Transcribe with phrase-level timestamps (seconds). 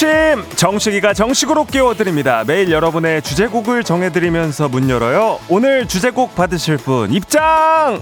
[0.00, 2.42] 아침 정식이가 정식으로 깨워드립니다.
[2.46, 5.38] 매일 여러분의 주제곡을 정해드리면서 문 열어요.
[5.50, 8.00] 오늘 주제곡 받으실 분 입장!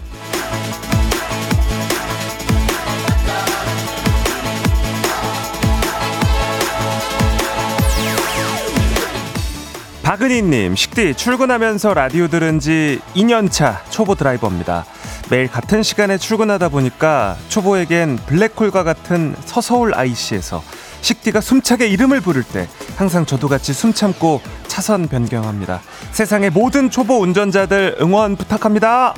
[10.04, 14.86] 박은희님, 식디 출근하면서 라디오 들은 지 2년차 초보 드라이버입니다.
[15.30, 20.62] 매일 같은 시간에 출근하다 보니까 초보에겐 블랙홀과 같은 서서울 IC에서
[21.00, 25.80] 식디가 숨차게 이름을 부를 때 항상 저도 같이 숨 참고 차선 변경합니다.
[26.12, 29.14] 세상의 모든 초보 운전자들 응원 부탁합니다.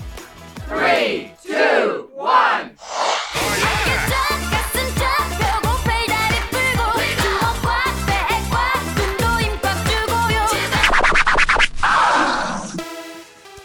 [0.69, 1.71] 3, 2, 1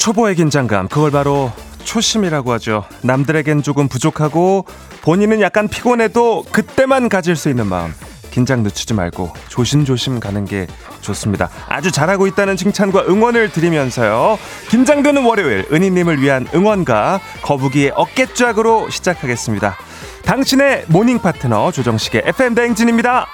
[0.06, 1.52] 초보의 긴장감 그걸 바로
[1.96, 2.84] 초심이라고 하죠.
[3.04, 4.66] 남들에겐 조금 부족하고
[5.02, 7.94] 본인은 약간 피곤해도 그때만 가질 수 있는 마음.
[8.32, 10.68] 긴장 늦추지 말고 조심조심 가는 게
[11.00, 11.50] 좋습니다.
[11.70, 14.38] 아주 잘하고 있다는 칭찬과 응원을 드리면서요.
[14.70, 19.78] 긴장되는 월요일 은희님을 위한 응원가 거북이의 어깨쫙으로 시작하겠습니다.
[20.26, 23.28] 당신의 모닝 파트너 조정식의 FM 대행진입니다.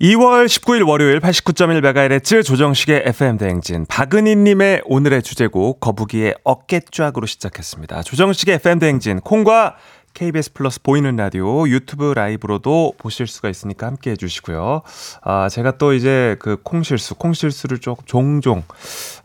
[0.00, 8.02] 2월 19일 월요일 89.1MHz 조정식의 FM 대행진 박은희님의 오늘의 주제곡 거북이의 어깨쫙으로 시작했습니다.
[8.02, 9.76] 조정식의 FM 대행진 콩과
[10.12, 14.82] KBS 플러스 보이는 라디오 유튜브 라이브로도 보실 수가 있으니까 함께 해주시고요.
[15.22, 18.64] 아 제가 또 이제 그 콩실수 콩실수를 좀 종종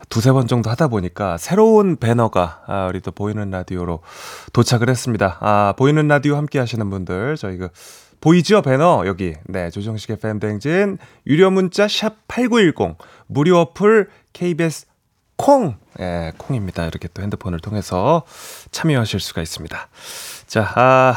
[0.08, 4.00] 두세 번 정도 하다 보니까 새로운 배너가 아, 우리 또 보이는 라디오로
[4.54, 5.36] 도착을 했습니다.
[5.40, 7.68] 아 보이는 라디오 함께 하시는 분들 저희 그
[8.22, 9.02] 보이죠 배너?
[9.04, 9.34] 여기.
[9.46, 10.96] 네 조정식의 FM 대행진.
[11.26, 12.96] 유료 문자 샵 8910
[13.26, 14.86] 무료 어플 KBS
[15.36, 15.76] 콩.
[15.98, 16.86] 예, 콩입니다.
[16.86, 18.22] 이렇게 또 핸드폰을 통해서
[18.70, 19.88] 참여하실 수가 있습니다.
[20.46, 21.16] 자, 아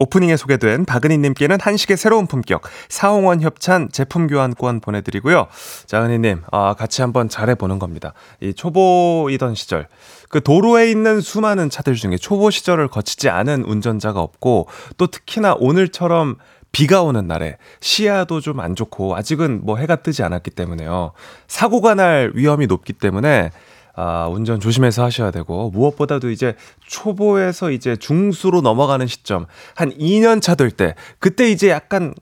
[0.00, 5.46] 오프닝에 소개된 박은희님께는 한식의 새로운 품격 사홍원 협찬 제품 교환권 보내드리고요.
[5.86, 8.14] 자, 은희님, 아, 같이 한번 잘해보는 겁니다.
[8.40, 9.86] 이 초보이던 시절,
[10.30, 16.36] 그 도로에 있는 수많은 차들 중에 초보 시절을 거치지 않은 운전자가 없고 또 특히나 오늘처럼
[16.72, 21.12] 비가 오는 날에 시야도 좀 안 좋고 아직은 뭐 해가 뜨지 않았기 때문에요.
[21.48, 23.50] 사고가 날 위험이 높기 때문에
[23.94, 26.54] 아, 운전 조심해서 하셔야 되고 무엇보다도 이제
[26.86, 32.14] 초보에서 이제 중수로 넘어가는 시점 한 2년 차 될 때 그때 이제 약간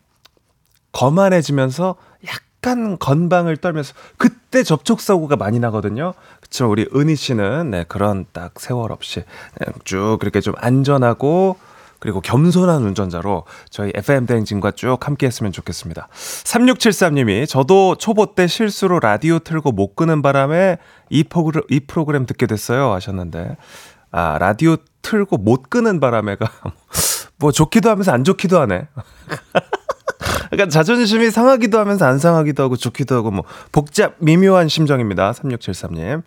[0.93, 1.97] 거만해지면서
[2.27, 6.15] 약간 건방을 떨면서 그때 접촉 사고가 많이 나거든요.
[6.41, 9.23] 그쵸 우리 은희 씨는 네 그런 딱 세월 없이
[9.85, 11.57] 쭉 그렇게 좀 안전하고
[11.99, 16.09] 그리고 겸손한 운전자로 저희 FM 대행진과 쭉 함께 했으면 좋겠습니다.
[16.13, 20.79] 3673님이 저도 초보 때 실수로 라디오 틀고 못 끄는 바람에
[21.11, 23.57] 이, 프로그램, 이 프로그램 듣게 됐어요 하셨는데
[24.11, 26.51] 아 라디오 틀고 못 끄는 바람에가
[27.39, 28.89] 뭐 좋기도 하면서 안 좋기도 하네.
[30.51, 35.33] 그러니까 자존심이 상하기도 하면서 안 상하기도 하고 좋기도 하고 뭐 복잡 미묘한 심정입니다.
[35.33, 36.23] 3673님.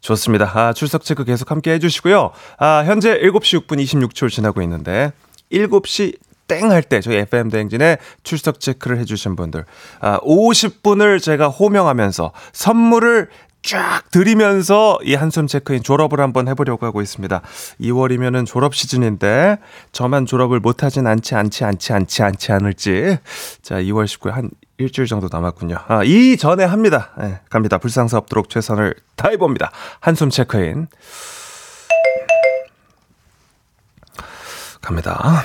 [0.00, 0.50] 좋습니다.
[0.52, 2.32] 아, 출석 체크 계속 함께 해 주시고요.
[2.58, 5.12] 아, 현재 7시 6분 26초 지나고 있는데,
[5.52, 6.18] 7시
[6.48, 9.64] 땡할때 저희 FM 대행진에 출석 체크를 해주신 분들,
[10.00, 13.28] 아, 50분을 제가 호명하면서 선물을
[13.62, 17.40] 쫙 드리면서 이 한숨 체크인 졸업을 한번 해보려고 하고 있습니다.
[17.80, 19.58] 2월이면은 졸업 시즌인데
[19.92, 23.18] 저만 졸업을 못하진 않지 않지 않지 않지 않지 않을지
[23.62, 25.76] 자 2월 19일 한 일주일 정도 남았군요.
[25.86, 27.12] 아, 이 전에 합니다.
[27.18, 27.78] 네, 갑니다.
[27.78, 29.70] 불상사 없도록 최선을 다해봅니다.
[30.00, 30.88] 한숨 체크인
[34.80, 35.44] 갑니다.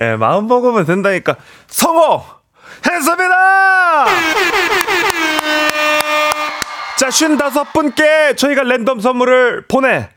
[0.00, 1.36] 예, 마음 먹으면 된다니까.
[1.68, 2.22] 성공!
[2.86, 4.06] 했습니다!
[6.98, 10.08] 자, 55분께 저희가 랜덤 선물을 보내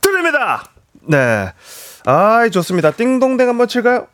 [0.00, 0.64] 드립니다!
[1.02, 1.52] 네.
[2.04, 2.90] 아이, 좋습니다.
[2.90, 4.06] 띵동댕 한번 칠까요?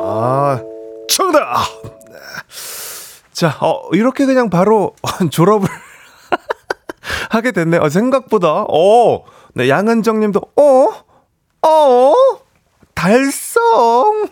[0.00, 0.60] 아,
[1.08, 1.56] 정답!
[2.10, 2.18] 네.
[3.32, 4.94] 자, 어, 이렇게 그냥 바로
[5.30, 5.68] 졸업을
[7.30, 7.78] 하게 됐네.
[7.78, 9.24] 어, 생각보다, 어,
[9.54, 11.68] 네, 양은정 님도, 어?
[11.68, 12.14] 어?
[12.94, 14.28] 달성!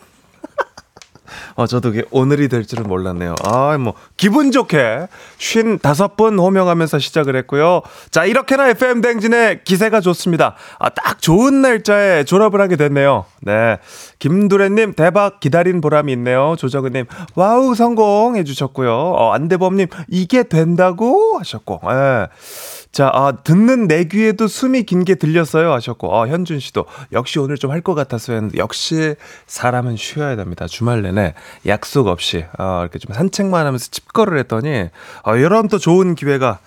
[1.55, 3.35] 어, 저도 오늘이 될 줄은 몰랐네요.
[3.43, 5.07] 아, 뭐, 기분 좋게
[5.37, 7.81] 쉰 다섯 분 호명하면서 시작을 했고요.
[8.11, 10.55] 자, 이렇게나 FM대행진의 기세가 좋습니다.
[10.79, 13.25] 아, 딱 좋은 날짜에 졸업을 하게 됐네요.
[13.41, 13.77] 네.
[14.19, 16.55] 김두래님, 대박 기다린 보람이 있네요.
[16.57, 18.91] 조정은님, wow, 성공 해 주셨고요.
[18.91, 22.27] 어, 안대범님, 이게 된다고 하셨고, 예.
[22.93, 27.57] 자, 아, 듣는 내 귀에도 숨이 긴 게 들렸어요 하셨고, 아, 현준 씨도 역시 오늘
[27.57, 29.15] 좀 할 것 같았어요 했는데, 역시
[29.47, 30.67] 사람은 쉬어야 됩니다.
[30.67, 31.33] 주말 내내
[31.65, 34.89] 약속 없이, 아, 이렇게 좀 산책만 하면서 칩거를 했더니,
[35.23, 36.59] 아, 여러분 또 좋은 기회가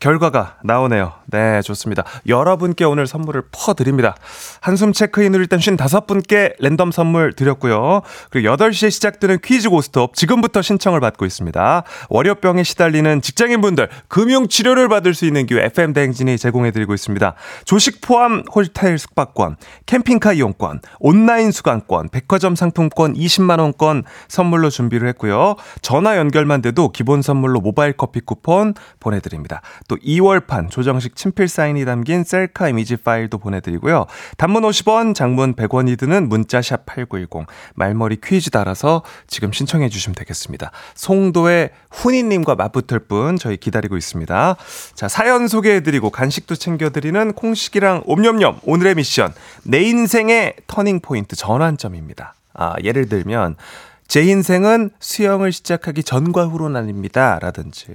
[0.00, 1.12] 결과가 나오네요.
[1.26, 2.04] 네, 좋습니다.
[2.26, 4.14] 여러분께 오늘 선물을 퍼드립니다.
[4.60, 8.02] 한숨 체크인으로 일단 55분께 랜덤 선물 드렸고요.
[8.30, 11.82] 그리고 8시에 시작되는 퀴즈 고스톱 지금부터 신청을 받고 있습니다.
[12.10, 17.34] 월요병에 시달리는 직장인분들 금융치료를 받을 수 있는 기회 FM 대행진이 제공해드리고 있습니다.
[17.64, 19.56] 조식 포함 홀테일 숙박권,
[19.86, 25.56] 캠핑카 이용권, 온라인 수강권, 백화점 상품권 20만원권 선물로 준비를 했고요.
[25.82, 29.60] 전화 연결만 돼도 기본 선물로 모바일 커피 쿠폰 보내드립니다.
[29.88, 34.06] 또 2월판 조정식 친필 사인이 담긴 셀카 이미지 파일도 보내드리고요.
[34.36, 40.70] 단문 50원, 장문 100원이 드는 문자샵 8910 말머리 퀴즈 달아서 지금 신청해 주시면 되겠습니다.
[40.94, 44.56] 송도의 훈이님과 맞붙을 분 저희 기다리고 있습니다.
[44.94, 49.32] 자 사연 소개해드리고 간식도 챙겨드리는 콩식이랑 옴념념 오늘의 미션
[49.64, 52.34] 내 인생의 터닝 포인트 전환점입니다.
[52.54, 53.56] 아 예를 들면
[54.08, 57.38] 제 인생은 수영을 시작하기 전과 후로 나뉩니다.
[57.40, 57.88] 라든지,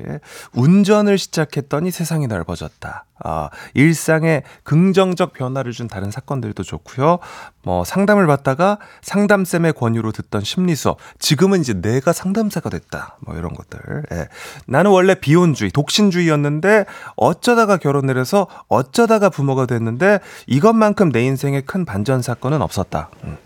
[0.53, 3.05] 운전을 시작했더니 세상이 넓어졌다.
[3.25, 7.17] 아, 일상에 긍정적 변화를 준 다른 사건들도 좋고요.
[7.63, 10.99] 뭐, 상담을 받다가 상담쌤의 권유로 듣던 심리 수업.
[11.17, 13.17] 지금은 이제 내가 상담사가 됐다.
[13.21, 14.03] 뭐, 이런 것들.
[14.11, 14.27] 예.
[14.67, 22.21] 나는 원래 비혼주의, 독신주의였는데, 어쩌다가 결혼을 해서 어쩌다가 부모가 됐는데, 이것만큼 내 인생에 큰 반전
[22.21, 23.09] 사건은 없었다.
[23.23, 23.37] 음.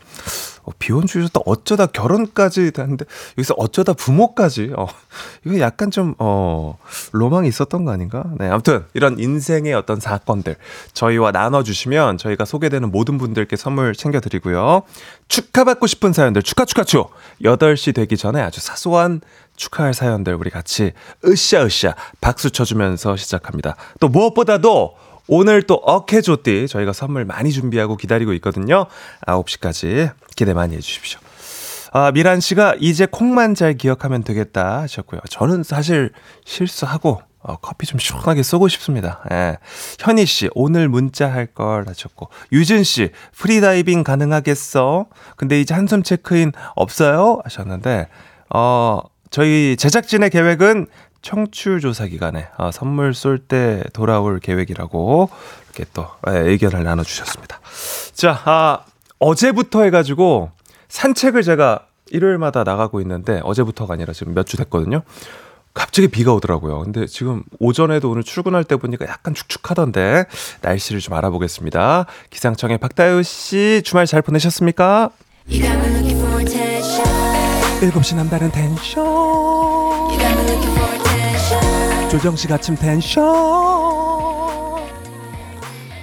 [0.67, 3.05] 어, 비혼주의였다 어쩌다 결혼까지 됐는데
[3.37, 4.87] 여기서 어쩌다 부모까지 어
[5.45, 6.77] 이거 약간 좀 어
[7.11, 8.23] 로망이 있었던 거 아닌가?
[8.37, 10.55] 네 아무튼 이런 인생의 어떤 사건들
[10.93, 14.83] 저희와 나눠주시면 저희가 소개되는 모든 분들께 선물 챙겨드리고요
[15.27, 17.11] 축하받고 싶은 사연들 축하 축하 축
[17.43, 19.21] 8시 되기 전에 아주 사소한
[19.55, 20.91] 축하할 사연들 우리 같이
[21.25, 23.75] 으쌰으쌰 박수 쳐주면서 시작합니다.
[23.99, 24.95] 또 무엇보다도
[25.27, 28.85] 오늘 또 어케조띠 저희가 선물 많이 준비하고 기다리고 있거든요.
[29.25, 31.19] 9시까지 기대 많이 해주십시오.
[31.94, 35.21] 아, 미란 씨가 이제 콩만 잘 기억하면 되겠다 하셨고요.
[35.29, 36.12] 저는 사실
[36.45, 39.24] 실수하고 어, 커피 좀 시원하게 쏘고 싶습니다.
[39.31, 39.57] 예.
[40.00, 42.27] 현희 씨, 오늘 문자 할 걸 하셨고.
[42.51, 45.06] 유진 씨, 프리다이빙 가능하겠어?
[45.38, 47.39] 근데 이제 한숨 체크인 없어요?
[47.45, 48.09] 하셨는데,
[48.53, 50.88] 어, 저희 제작진의 계획은
[51.21, 55.29] 청취율 조사 기간에 어, 선물 쏠 때 돌아올 계획이라고
[55.65, 57.59] 이렇게 또 예, 의견을 나눠주셨습니다.
[58.13, 58.79] 자, 아,
[59.19, 60.51] 어제부터 해가지고
[60.89, 65.01] 산책을 제가 일요일마다 나가고 있는데 어제부터가 아니라 지금 몇 주 됐거든요.
[65.73, 66.79] 갑자기 비가 오더라고요.
[66.79, 70.25] 근데 지금 오전에도 오늘 출근할 때 보니까 약간 축축하던데
[70.61, 72.05] 날씨를 좀 알아보겠습니다.
[72.31, 75.11] 기상청의 박다유 씨 주말 잘 보내셨습니까?
[77.79, 79.05] 7시 남다른 텐션
[82.17, 83.24] 조정식 아침 텐션.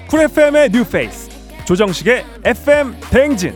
[0.09, 1.29] 쿨 FM의 뉴 페이스
[1.65, 3.53] 조정식의 FM 대행진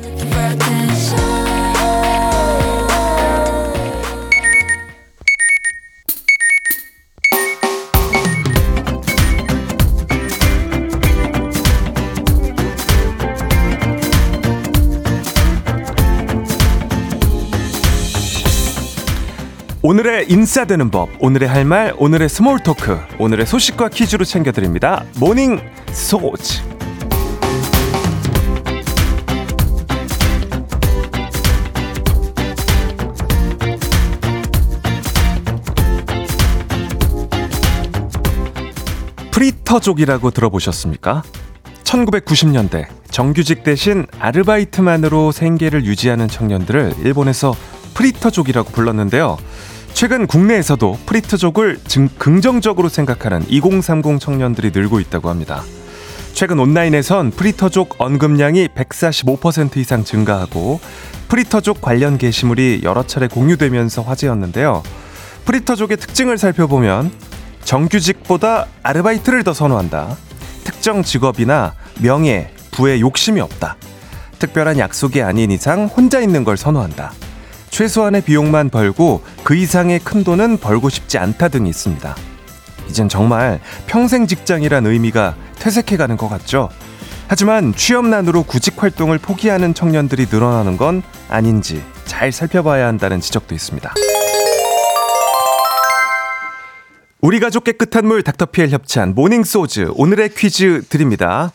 [19.90, 25.06] 오늘의 인싸되는 법, 오늘의 할 말, 오늘의 small talk, 오늘의 소식과 퀴즈로 챙겨드립니다.
[25.18, 25.58] morning
[25.92, 26.60] shorts.
[39.30, 41.22] 프리터족이라고 들어보셨습니까?
[41.84, 47.54] 1990년대 정규직 대신 아르바이트만으로 생계를 유지하는 청년들을 일본에서
[47.94, 49.38] 프리터족이라고 불렀는데요.
[49.98, 55.64] 최근 국내에서도 프리터족을 증, 긍정적으로 생각하는 2030 청년들이 늘고 있다고 합니다.
[56.34, 60.78] 최근 온라인에선 프리터족 언급량이 145% 이상 증가하고
[61.26, 64.84] 프리터족 관련 게시물이 여러 차례 공유되면서 화제였는데요.
[65.46, 67.10] 프리터족의 특징을 살펴보면
[67.64, 70.16] 정규직보다 아르바이트를 더 선호한다.
[70.62, 73.76] 특정 직업이나 명예, 부에 욕심이 없다.
[74.38, 77.14] 특별한 약속이 아닌 이상 혼자 있는 걸 선호한다.
[77.70, 82.16] 최소한의 비용만 벌고 그 이상의 큰 돈은 벌고 싶지 않다 등이 있습니다.
[82.88, 86.70] 이젠 정말 평생 직장이란 의미가 퇴색해가는 것 같죠?
[87.28, 93.92] 하지만 취업난으로 구직 활동을 포기하는 청년들이 늘어나는 건 아닌지 잘 살펴봐야 한다는 지적도 있습니다.
[97.20, 101.52] 우리 가족 깨끗한 물 닥터피엘 협찬 모닝소즈 오늘의 퀴즈 드립니다.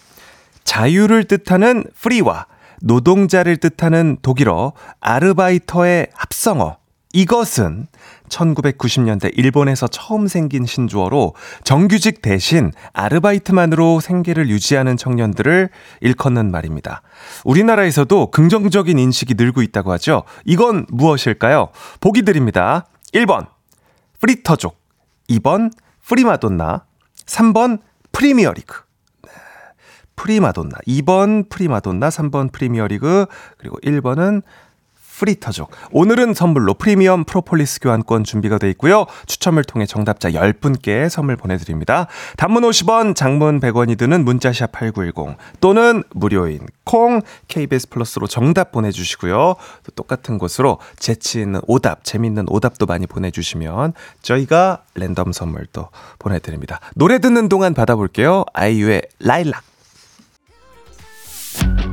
[0.63, 2.45] 자유를 뜻하는 free와
[2.83, 6.77] 노동자를 뜻하는 독일어 Arbeiter의 합성어
[7.13, 7.87] 이것은
[8.27, 15.69] 1990년대 일본에서 처음 생긴 신조어로 정규직 대신 아르바이트만으로 생계를 유지하는 청년들을
[16.01, 17.03] 일컫는 말입니다.
[17.45, 20.23] 우리나라에서도 긍정적인 인식이 늘고 있다고 하죠.
[20.43, 21.69] 이건 무엇일까요?
[22.01, 22.87] 보기 드립니다.
[23.13, 23.45] 1번
[24.19, 24.75] 프리터족
[25.29, 25.71] 2번
[26.05, 26.85] 프리마돈나
[27.27, 27.79] 3번
[28.11, 28.81] 프리미어리그
[30.15, 33.25] 프리마돈나 2번 프리마돈나 3번 프리미어리그
[33.57, 34.43] 그리고 1번은
[35.23, 35.69] 프리터족.
[35.91, 39.05] 오늘은 선물로 프리미엄 프로폴리스 교환권 준비가 돼 있고요.
[39.27, 42.07] 추첨을 통해 정답자 10분께 선물 보내드립니다.
[42.35, 49.55] 단문 50원, 장문 100원이 드는 문자샵 8910 또는 무료인 콩 KBS 플러스로 정답 보내주시고요.
[49.83, 55.89] 또 똑같은 곳으로 재치 있는 오답, 재밌는 오답도 많이 보내주시면 저희가 랜덤 선물 도
[56.19, 56.79] 보내드립니다.
[56.95, 58.43] 노래 듣는 동안 받아볼게요.
[58.53, 59.72] 아이유의 라일락.
[61.61, 61.92] you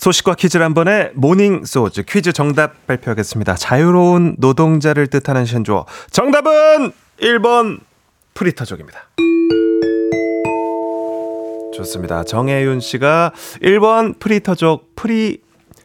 [0.00, 3.54] 소식과 퀴즈를 한 번에 morning shorts 퀴즈 정답 발표하겠습니다.
[3.54, 5.84] 자유로운 노동자를 뜻하는 신조어.
[6.10, 7.80] 정답은 1번
[8.32, 9.10] 프리터족입니다.
[11.74, 12.24] 좋습니다.
[12.24, 15.42] 정혜윤 씨가 1번 프리터족 free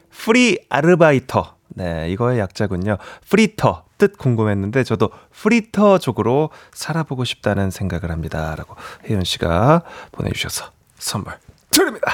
[0.09, 1.55] free Arbeiter.
[1.67, 2.97] 네, 이거의 약자군요.
[3.29, 8.55] 프리터 뜻 궁금했는데 저도 프리터족으로 살아보고 싶다는 생각을 합니다.
[8.55, 8.75] 라고
[9.09, 9.81] 혜윤 씨가
[10.13, 11.33] 보내 주셔서 선물
[11.69, 12.13] 드립니다.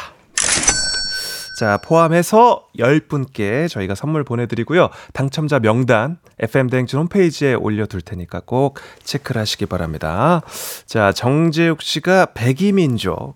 [1.62, 4.90] 자, 포함해서 10분께 저희가 선물 보내드리고요.
[5.14, 10.42] 당첨자 명단 FM대행진 홈페이지에 올려둘 테니까 꼭 체크를 하시기 바랍니다.
[10.88, 13.36] 자, 정재욱 씨가 백의민족.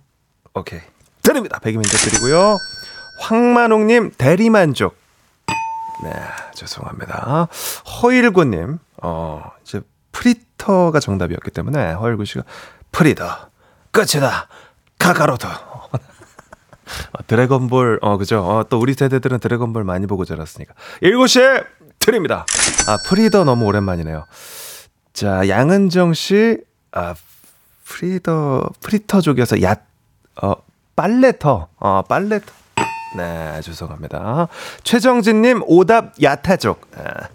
[0.56, 0.80] 오케이.
[1.22, 1.60] 드립니다.
[1.60, 2.58] 백의민족 드리고요.
[3.20, 4.98] 황만옥님 대리만족.
[6.04, 6.12] 네,
[6.56, 7.48] 죄송합니다.
[8.02, 12.44] 허일구님, 어, 이제 프리터가 정답이었기 때문에 허일구 씨가
[12.92, 13.52] 프리더,
[13.92, 14.48] 끝이다,
[14.98, 15.46] 카카로트.
[17.12, 18.40] 어, 드래곤볼, 어, 그죠?
[18.40, 20.74] 어, 또 우리 세대들은 드래곤볼 많이 보고 자랐으니까.
[21.02, 21.66] 7시에
[22.00, 22.46] 드립니다.
[22.88, 24.26] 아, 프리더 너무 오랜만이네요.
[25.14, 26.58] 자, 양은정 씨,
[26.92, 27.16] 아,
[27.86, 29.76] 프리더, 프리터족이어서 야,
[30.42, 30.54] 어,
[30.96, 32.52] 빨래터, 어, 빨래터.
[33.18, 34.50] 네, 죄송합니다.
[34.84, 36.82] 최정진님, 오답 야타족.
[36.98, 37.28] 아,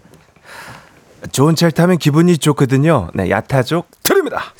[1.31, 3.09] 좋은 차를 타면 기분이 좋거든요.
[3.13, 4.53] 네, 야타족 드립니다.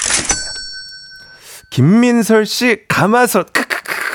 [1.71, 3.48] 김민설 씨, 가마솥.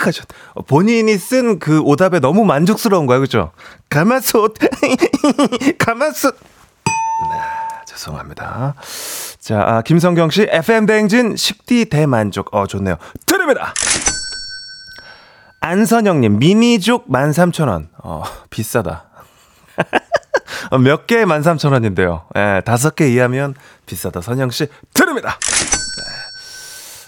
[0.04, 0.26] 하셨.
[0.66, 3.52] 본인이 쓴 그 오답에 너무 만족스러운 거야, 그죠?
[3.88, 4.54] 가마솥.
[5.78, 6.36] 가마솥.
[6.36, 7.40] 네,
[7.86, 8.74] 죄송합니다.
[9.40, 12.54] 자, 아, 김성경 씨, FM 대행진 10D 대만족.
[12.54, 12.96] 어, 좋네요.
[13.26, 13.72] 드립니다.
[15.60, 17.88] 안선영님, 미니족 13,000원.
[18.02, 19.04] 어, 비싸다.
[20.70, 22.22] 어, 몇 개에 13,000원인데요.
[22.36, 23.54] 예, 다섯 개 이하면
[23.86, 24.20] 비싸다.
[24.20, 25.38] 선영씨, 드립니다.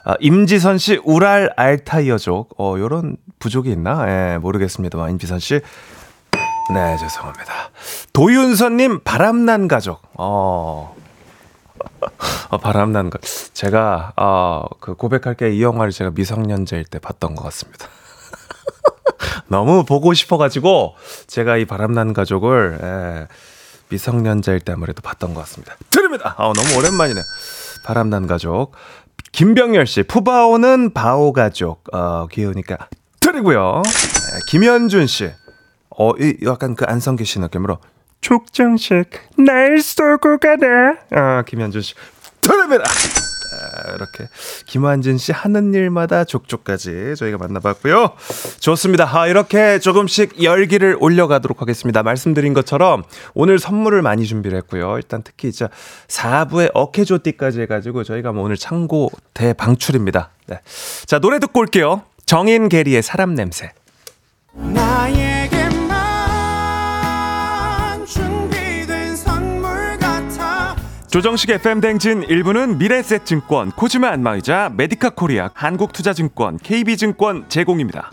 [0.08, 2.54] 아, 임지선 씨, 우랄 알타이어족.
[2.58, 4.06] 어, 요런 부족이 있나?
[4.08, 5.60] 예, 모르겠습니다만, 임지선 씨.
[6.72, 7.52] 네, 죄송합니다.
[8.14, 10.00] 도윤선 님, 바람난 가족.
[10.14, 10.96] 어,
[12.48, 13.18] 어 바람난 가
[13.52, 17.86] 제가, 어, 그 고백할 게 이 영화를 제가 미성년자일 때 봤던 것 같습니다.
[19.48, 20.94] 너무 보고 싶어가지고
[21.26, 23.26] 제가 이 바람난 가족을 예,
[23.90, 25.76] 미성년자일 때 아무래도 봤던 것 같습니다.
[25.90, 26.34] 드립니다.
[26.38, 27.24] 아, 너무 오랜만이네요.
[27.84, 28.72] 바람난 가족.
[29.32, 31.84] 김병열 씨, 푸바오는 바오 가족.
[31.94, 32.88] 어, 귀여우니까
[33.20, 33.82] 드리고요.
[33.84, 35.30] 예, 김현준 씨,
[35.90, 37.78] 어, 이 약간 그 안성기 씨 느낌으로
[38.20, 40.66] 촉정식 날 쏘고 가네.
[41.12, 41.94] 아, 김현준 씨.
[42.40, 42.84] 드립니다.
[43.88, 44.28] 아, 이렇게
[44.66, 48.12] 김환진 씨 하는 일마다 족족까지 저희가 만나봤고요.
[48.60, 49.08] 좋습니다.
[49.18, 52.02] 아, 이렇게 조금씩 열기를 올려가도록 하겠습니다.
[52.02, 53.04] 말씀드린 것처럼
[53.34, 54.96] 오늘 선물을 많이 준비를 했고요.
[54.96, 55.68] 일단 특히 이제
[56.08, 60.30] 4부에 어케조띠까지 해가지고 저희가 뭐 오늘 창고 대방출입니다.
[60.46, 60.60] 네.
[61.06, 62.02] 자 노래 듣고 올게요.
[62.26, 63.72] 정인 게리의 사람 냄새.
[71.10, 78.10] 조정식 FM 댕진 1부는 미래셋증권, 코지마 안마의자, 메디카 코리아, 한국투자증권, KB증권 제공입니다.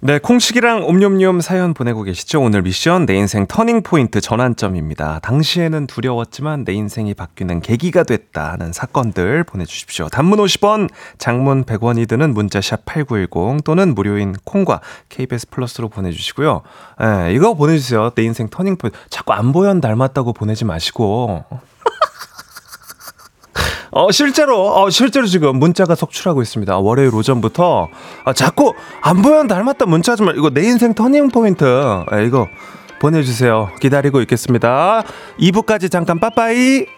[0.00, 2.40] 네, 콩식이랑 옴뇸뇸 사연 보내고 계시죠?
[2.40, 5.18] 오늘 미션 내 인생 터닝포인트 전환점입니다.
[5.18, 10.08] 당시에는 두려웠지만 내 인생이 바뀌는 계기가 됐다 하는 사건들 보내주십시오.
[10.08, 10.88] 단문 50원,
[11.18, 16.62] 장문 100원이 드는 문자샵 8910 또는 무료인 콩과 KBS 플러스로 보내주시고요.
[17.02, 18.10] 예, 이거 보내주세요.
[18.10, 18.96] 내 인생 터닝포인트.
[19.10, 21.44] 자꾸 안보현 닮았다고 보내지 마시고.
[23.90, 26.78] 어, 실제로, 어, 실제로 지금 문자가 속출하고 있습니다.
[26.78, 27.88] 월요일 오전부터,
[28.24, 31.64] 아, 자꾸 안보현 닮았다 문자 말, 이거 내 인생 터닝 포인트.
[31.64, 32.48] 아, 이거
[33.00, 33.70] 보내주세요.
[33.80, 35.02] 기다리고 있겠습니다.
[35.38, 36.97] 2부까지 잠깐 빠빠이.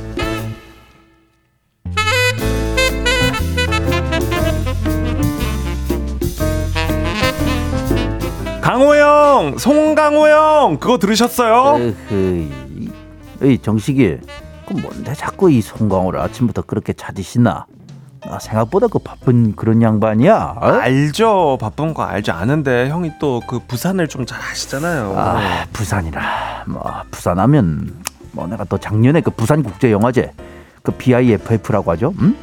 [8.85, 11.93] 강호영, 송강호영, 그거 들으셨어요?
[12.09, 12.49] 에헤이,
[13.43, 14.17] 이 정식이
[14.67, 17.67] 그 뭔데 자꾸 이 송강호를 아침부터 그렇게 찾으시나?
[18.27, 20.55] 아, 생각보다 그 바쁜 그런 양반이야.
[20.59, 20.65] 어?
[20.65, 21.59] 알죠.
[21.61, 22.31] 바쁜 거 알죠.
[22.33, 25.13] 아는데 형이 또 그 부산을 좀 잘 아시잖아요.
[25.15, 27.93] 아, 부산이라 뭐 부산하면
[28.31, 30.31] 뭐 내가 또 작년에 그 부산 국제 영화제
[30.81, 32.13] 그 BIFF라고 하죠.
[32.19, 32.35] 음?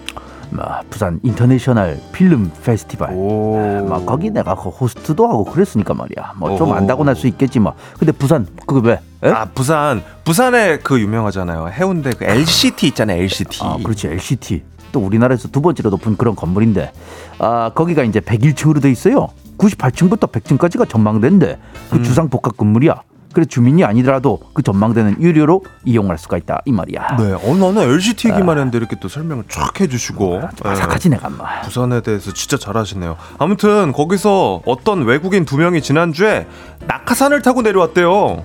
[0.51, 3.11] 뭐 Busan International Film Festival.
[3.13, 3.87] 오.
[3.89, 6.33] 막 거기 내가 그 호스트도 하고 그랬으니까 말이야.
[6.37, 6.75] 뭐좀 오.
[6.75, 7.75] 안다고 할 수 있겠지 뭐.
[7.99, 9.01] 근데 부산 그거 왜?
[9.25, 9.31] 에?
[9.31, 10.03] 아, 부산.
[10.25, 11.69] 부산에 그 유명하잖아요.
[11.69, 13.21] 해운대 그 LCT 있잖아요.
[13.23, 13.59] LCT.
[13.63, 14.63] 아, 그렇지 LCT.
[14.93, 16.93] 또 우리나라에서 두 번째로 높은 그런 건물인데,
[17.39, 19.29] 아 거기가 이제 101층으로 돼 있어요.
[19.59, 21.59] 98층부터 100층까지가 전망대인데
[21.91, 22.03] 그 음.
[22.05, 23.03] 주상 복합 건물이야.
[23.39, 27.19] 그래 주민이 아니더라도 그 전망대는 유료로 이용할 수가 있다 이 말이야.
[27.21, 27.35] 네.
[27.35, 30.41] 어, 나는 LCT 얘기만 했는데 이렇게 또 설명을 쫙 해주시고.
[30.41, 30.49] 네.
[30.61, 31.61] 바삭하지 내가 마.
[31.61, 33.17] 부산에 대해서 진짜 잘하시네요.
[33.39, 36.49] 아무튼 거기서 어떤 외국인 두 명이 지난주에
[36.89, 38.43] 낙하산을 타고 내려왔대요.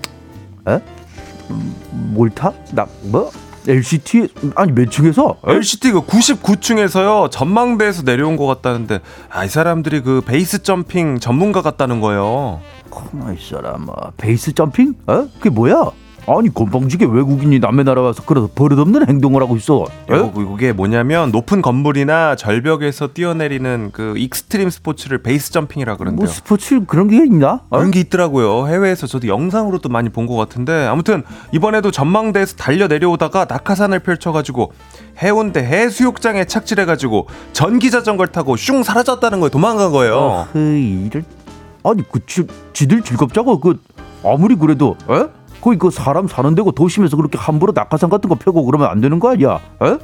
[1.90, 2.52] 뭘 타?
[2.72, 3.32] 나 뭐?
[3.68, 5.38] LCT 아니 몇 층에서?
[5.48, 5.54] 에?
[5.54, 9.00] LCT 그 99층에서요 전망대에서 내려온 것 같다는데
[9.32, 12.62] 아 이 사람들이 그 베이스 점핑 전문가 같다는 거예요.
[12.94, 14.94] 가만 있어라 뭐 베이스 점핑?
[15.08, 15.28] 어?
[15.38, 15.92] 그게 뭐야?
[16.26, 19.84] 아니 건방지게 외국인이 남의 나라 와서 그래서 버릇없는 행동을 하고 있어.
[20.10, 20.14] 에?
[20.16, 26.24] 어, 그게 뭐냐면 높은 건물이나 절벽에서 뛰어내리는 그 extreme 스포츠를 base jumping이라 그러는데요.
[26.24, 27.64] 뭐 스포츠 그런 게 있나?
[27.70, 27.78] 어?
[27.78, 28.70] 그런 게 있더라고요.
[28.70, 34.72] 해외에서 저도 영상으로도 많이 본 것 같은데 아무튼 이번에도 전망대에서 달려 내려오다가 낙하산을 펼쳐가지고
[35.22, 39.50] 해운대 해수욕장에 착지해가지고 전기 자전거를 타고 슝 사라졌다는 거예요.
[39.50, 40.48] 도망간 거예요.
[40.54, 41.26] 그 일을
[41.84, 43.80] 아니 그 지, 지들 즐겁자고 그
[44.24, 45.26] 아무리 그래도 에?
[45.62, 49.20] 거기 그 사람 사는 데고 도심에서 그렇게 함부로 낙하산 같은 거 펴고 그러면 안 되는
[49.20, 49.60] 거 아니야?
[49.82, 49.98] 에?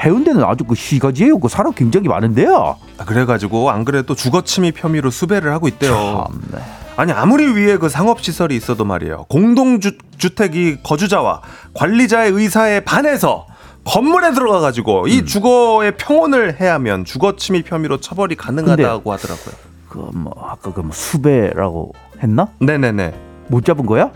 [0.00, 1.38] 해운대는 아주 그 시가지예요.
[1.38, 2.76] 그 사람 굉장히 많은데요.
[2.98, 6.26] 아, 그래가지고 안 그래도 주거침입 혐의로 수배를 하고 있대요.
[6.28, 6.64] 참네.
[6.96, 9.26] 아니 아무리 위에 그 상업 시설이 있어도 말이에요.
[9.28, 11.42] 공동주택이 거주자와
[11.74, 13.46] 관리자의 의사에 반해서
[13.84, 19.67] 건물에 들어가가지고 이 주거의 평온을 해야면 주거침입 혐의로 처벌이 가능하다고 하더라고요.
[19.98, 22.48] 그 뭐 아까 그 뭐 수배라고 했나?
[22.60, 23.14] 네네네.
[23.48, 24.10] 못 잡은 거야?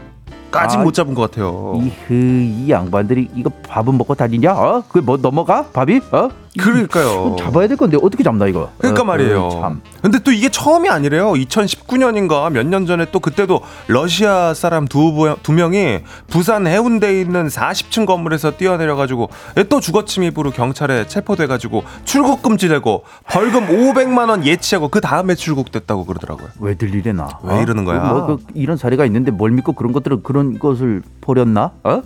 [0.51, 1.75] 까지 아, 못 잡은 것 같아요.
[1.83, 4.53] 이흐 이 양반들이 이거 밥은 먹고 다니냐?
[4.53, 4.83] 어?
[4.89, 5.65] 그뭐 넘어가?
[5.73, 6.01] 밥이?
[6.13, 6.29] 어?
[6.59, 7.37] 그러니까요.
[7.39, 8.71] 잡아야 될 건데 어떻게 잡나 이거?
[8.79, 9.43] 그러니까 어, 말이에요.
[9.47, 9.81] 어, 참.
[10.03, 11.33] 근데 또 이게 처음이 아니래요.
[11.33, 17.49] 2019년인가 몇 년 전에 또 그때도 러시아 사람 두, 부- 두 명이 부산 해운대에 있는
[17.49, 19.31] 40층 건물에서 뛰어내려가지고
[19.69, 26.49] 또 주거 침입으로 경찰에 체포돼가지고 출국 금지되고 벌금 500만 원 예치하고 그 다음에 출국됐다고 그러더라고요.
[26.61, 27.39] 왜들 이래나?
[27.43, 28.01] 왜 이러는 거야?
[28.01, 31.73] 뭐, 그, 이런 사례가 있는데 뭘 믿고 그런 것들은 그런 것을 버렸나?
[31.85, 32.03] 어?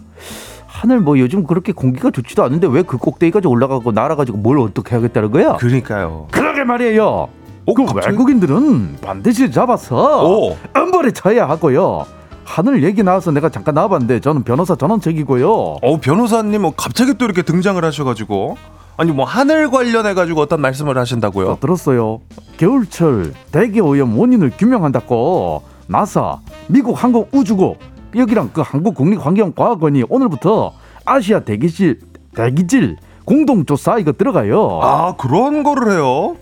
[0.81, 5.31] 하늘 뭐 요즘 그렇게 공기가 좋지도 않은데 왜 그 꼭대기까지 올라가고 날아가지고 뭘 어떻게 하겠다는
[5.31, 5.57] 거야?
[5.57, 6.29] 그러니까요.
[6.31, 7.29] 그러게 말이에요.
[7.65, 8.11] 오, 그 갑자기?
[8.11, 10.57] 외국인들은 반드시 잡아서 오.
[10.75, 12.05] 엄벌에 쳐야 하고요.
[12.45, 15.51] 하늘 얘기 나와서 내가 잠깐 나와봤는데 저는 변호사 전원책이고요.
[15.83, 18.57] 어 변호사님 뭐 갑자기 또 이렇게 등장을 하셔가지고
[18.99, 21.47] 아니 뭐 하늘 관련해 가지고 어떤 말씀을 하신다고요?
[21.47, 22.21] 또 들었어요.
[22.59, 27.79] 겨울철 대기 오염 원인을 규명한다고 나사, 미국 항공 우주국
[28.17, 30.73] 여기랑 그 한국국립환경과학원이 오늘부터
[31.05, 32.01] 아시아 대기질
[32.35, 34.81] 대기질 공동조사 이거 들어가요.
[34.83, 36.37] 아 그런 거를 해요?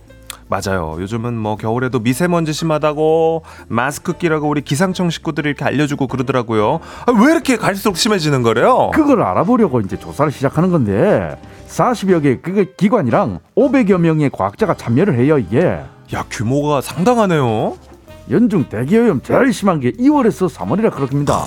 [0.47, 0.97] 맞아요.
[1.01, 6.81] 요즘은 뭐 겨울에도 미세먼지 심하다고 마스크 끼라고 우리 기상청 식구들이 이렇게 알려주고 그러더라고요.
[7.07, 8.91] 아, 왜 이렇게 갈수록 심해지는 거래요?
[8.93, 11.35] 그걸 알아보려고 이제 조사를 시작하는 건데
[11.69, 15.81] 40여 개 그 기관이랑 500여 명의 과학자가 참여를 해요 이게.
[16.13, 17.77] 야 규모가 상당하네요.
[18.31, 21.45] 연중 대기오염 제일 심한 게 2월에서 3월이라 그렇습니다.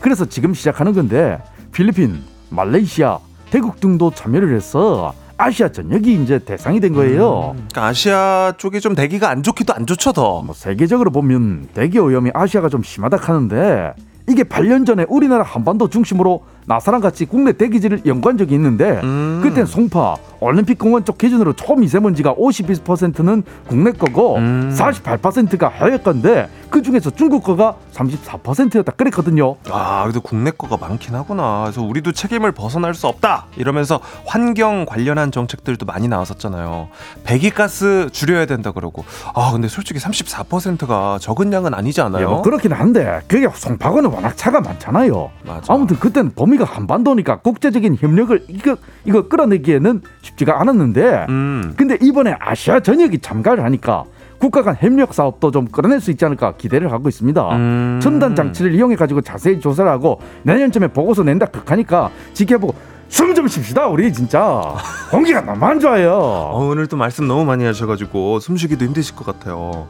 [0.00, 3.18] 그래서 지금 시작하는 건데 필리핀, 말레이시아,
[3.50, 7.54] 태국 등도 참여를 해서 아시아 전역이 이제 대상이 된 거예요.
[7.54, 10.42] 그러니까 아시아 쪽이 좀 대기가 안 좋기도 안 좋죠 더.
[10.42, 13.94] 뭐 세계적으로 보면 대기 오염이 아시아가 좀 심하다 하는데
[14.28, 19.40] 이게 8년 전에 우리나라 한반도 중심으로 나사랑 같이 국내 대기질을 연구한 적이 있는데 음.
[19.42, 24.74] 그땐 송파 올림픽 공원 쪽 기준으로 초미세먼지가 52%는 국내 거고 음.
[24.74, 29.54] 48%가 해외 건데 그 중에서 중국 거가 34%였다 그랬거든요.
[29.70, 31.62] 아, 그래도 국내 거가 많긴 하구나.
[31.62, 33.46] 그래서 우리도 책임을 벗어날 수 없다.
[33.56, 36.88] 이러면서 환경 관련한 정책들도 많이 나왔었잖아요.
[37.22, 39.04] 배기가스 줄여야 된다 그러고.
[39.36, 42.22] 아, 근데 솔직히 34%가 적은 양은 아니지 않아요?
[42.22, 45.30] 예, 뭐 그렇긴 한데 그게 송파구는 워낙 차가 많잖아요.
[45.44, 45.72] 맞아.
[45.72, 51.74] 아무튼 그때는 범위가 한반도니까 국제적인 협력을 이거 이거 끌어내기에는 쉽지가 않았는데 음.
[51.76, 54.02] 근데 이번에 아시아 전역이 참가를 하니까
[54.44, 57.56] 국가 간 협력 사업도 좀 끌어낼 수 있지 않을까 기대를 하고 있습니다.
[57.56, 57.98] 음.
[58.02, 62.74] 첨단 장치를 이용해 가지고 자세히 조사를 하고 내년쯤에 보고서 낸다 극하니까 지켜보고
[63.08, 64.60] 숨좀 쉽시다 우리 진짜
[65.10, 66.12] 공기가 너무 안 좋아요.
[66.12, 69.86] 어, 오늘 또 말씀 너무 많이 하셔가지고 숨쉬기도 힘드실 것 같아요.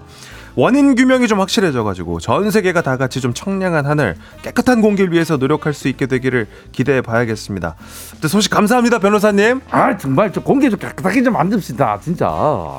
[0.57, 5.75] 원인 규명이 좀 확실해져가지고 전 세계가 다 같이 좀 청량한 하늘, 깨끗한 공기를 위해서 노력할
[5.75, 7.75] 수 있게 되기를 기대해 봐야겠습니다.
[8.21, 9.61] 또 소식 감사합니다, 변호사님.
[9.71, 12.27] 아 정말 저 공기 좀 깨끗하게 좀 만듭시다 진짜.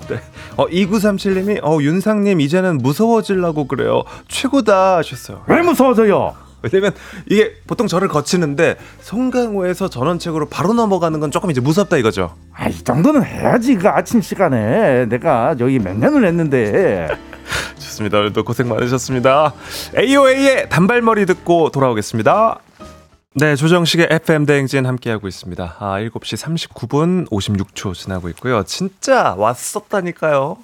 [0.08, 0.20] 네.
[0.56, 4.04] 어, 2937님이 어, 윤상님 이제는 무서워지려고 그래요.
[4.28, 5.44] 최고다 하셨어요.
[5.48, 6.34] 왜 무서워져요?
[6.62, 6.94] 왜냐면
[7.30, 12.36] 이게 보통 저를 거치는데 송강호에서 전원책으로 바로 넘어가는 건 조금 이제 무섭다 이거죠.
[12.54, 17.08] 아, 이 정도는 해야지 그 아침 시간에 내가 여기 몇 년을 했는데
[17.96, 18.20] 좋습니다.
[18.20, 19.54] 오늘도 고생 많으셨습니다.
[19.98, 22.60] AOA의 단발머리 듣고 돌아오겠습니다.
[23.36, 25.76] 네, 조정식의 FM 대행진 함께하고 있습니다.
[25.80, 28.64] 아, 7시 39분 56초 지나고 있고요.
[28.64, 30.58] 진짜 왔었다니까요.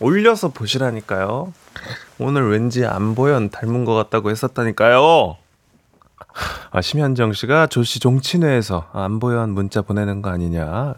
[0.00, 1.52] 올려서 보시라니까요.
[2.18, 5.36] 오늘 왠지 안보현 닮은 것 같다고 했었다니까요.
[6.70, 10.94] 아, 심현정 씨가 조씨 종친회에서 안보현 문자 보내는 거 아니냐.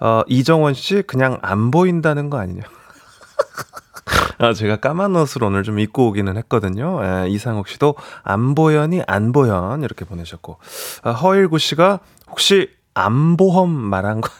[0.00, 2.62] 어, 이정원 씨 그냥 안 보인다는 거 아니냐.
[4.38, 7.00] 아, 제가 까만 옷을 오늘 좀 입고 오기는 했거든요.
[7.02, 10.58] 예, 이상욱 씨도 안보현이 안보현 이렇게 보내셨고
[11.02, 14.30] 아, 허일구 씨가 혹시 안보험 말한 거?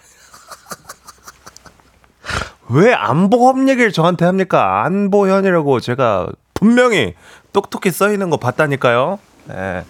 [2.71, 4.85] 왜 안보험 얘기를 저한테 합니까?
[4.85, 7.15] 안보현이라고 제가 분명히
[7.53, 9.19] 똑똑히 써 있는 거 봤다니까요.
[9.51, 9.85] 예.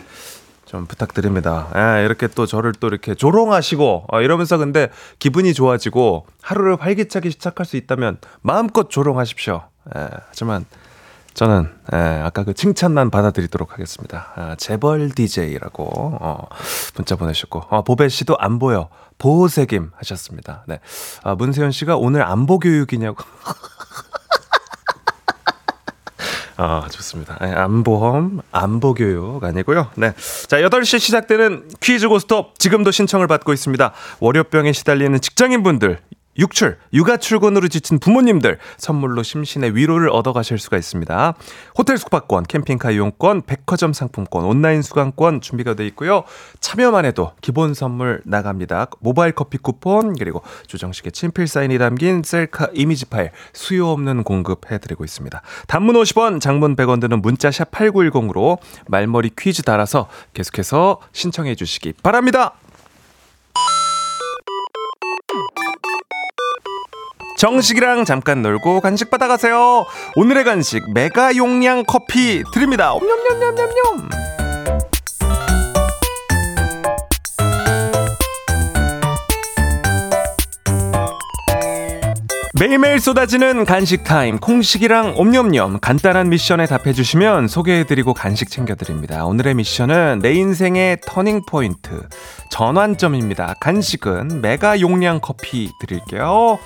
[0.64, 1.68] 좀 부탁드립니다.
[1.76, 4.88] 예, 이렇게 또 저를 또 이렇게 조롱하시고 어, 이러면서 근데
[5.18, 9.64] 기분이 좋아지고 하루를 활기차게 시작할 수 있다면 마음껏 조롱하십시오.
[9.96, 10.64] 예, 하지만
[11.34, 14.32] 저는 예, 아까 그 칭찬만 받아들이도록 하겠습니다.
[14.36, 16.46] 아, 재벌 DJ라고 어,
[16.94, 20.64] 문자 보내셨고 어, 보배 씨도 안 보여 보호색임 하셨습니다.
[20.66, 20.80] 네,
[21.22, 23.24] 아, 문세현 씨가 오늘 안보 교육이냐고.
[26.56, 27.38] 아, 좋습니다.
[27.40, 29.90] 네, 안보험, 안보교육 아니고요.
[29.96, 30.12] 네.
[30.46, 33.92] 자, 8시 시작되는 퀴즈 고스톱 지금도 신청을 받고 있습니다.
[34.20, 35.98] 월요병에 시달리는 직장인분들,
[36.38, 41.34] 육출, 육아 출근으로 지친 부모님들 선물로 심신의 위로를 얻어 가실 수가 있습니다.
[41.76, 46.24] 호텔 숙박권, 캠핑카 이용권, 백화점 상품권, 온라인 수강권 준비가 돼 있고요.
[46.60, 48.86] 참여만 해도 기본 선물 나갑니다.
[49.00, 55.04] 모바일 커피 쿠폰 그리고 조정식의 친필 사인이 담긴 셀카 이미지 파일 수요 없는 공급해 드리고
[55.04, 55.42] 있습니다.
[55.66, 62.54] 단문 50원, 장문 100원 드는 문자 샵 8910으로 말머리 퀴즈 달아서 계속해서 신청해 주시기 바랍니다.
[67.42, 69.84] 정식이랑 잠깐 놀고 간식 받아가세요.
[70.14, 72.94] 오늘의 간식 메가 용량 커피 드립니다.
[72.94, 74.08] 옴뇸뇸뇸뇸뇸.
[82.60, 89.24] 매일매일 쏟아지는 간식 타임 콩식이랑 옴념념 간단한 미션에 답해주시면 소개해드리고 간식 챙겨드립니다.
[89.24, 92.06] 오늘의 미션은 내 인생의 터닝 포인트
[92.52, 93.56] 전환점입니다.
[93.60, 96.60] 간식은 메가 용량 커피 드릴게요.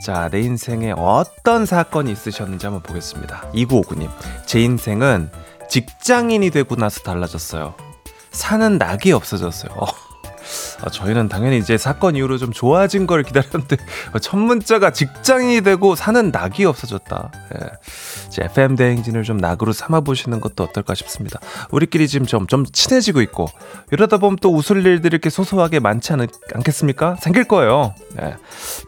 [0.00, 3.50] 자, 내 인생에 어떤 사건이 있으셨는지 한번 보겠습니다.
[3.54, 4.08] 2959님,
[4.46, 5.30] 제 인생은
[5.68, 7.74] 직장인이 되고 나서 달라졌어요.
[8.30, 9.72] 사는 낙이 없어졌어요.
[10.82, 13.76] 아, 저희는 당연히 이제 사건 이후로 좀 좋아진 걸 기다렸는데
[14.22, 17.30] 첫 문자가 직장인이 되고 사는 낙이 없어졌다.
[17.54, 17.66] 예.
[18.40, 21.38] 이제 FM 대행진을 좀 낙으로 삼아 보시는 것도 어떨까 싶습니다.
[21.70, 23.46] 우리끼리 지금 좀, 좀 친해지고 있고
[23.92, 27.16] 이러다 보면 또 웃을 일들이 이렇게 소소하게 많지 않, 않겠습니까?
[27.16, 27.94] 생길 거예요.
[28.20, 28.36] 예.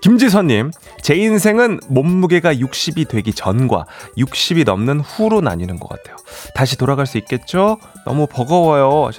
[0.01, 0.71] 김지선님,
[1.03, 3.85] 제 인생은 몸무게가 60이 되기 전과
[4.17, 6.17] 60이 넘는 후로 나뉘는 것 같아요.
[6.55, 7.79] 다시 돌아갈 수 있겠죠?
[8.05, 9.11] 너무 버거워요.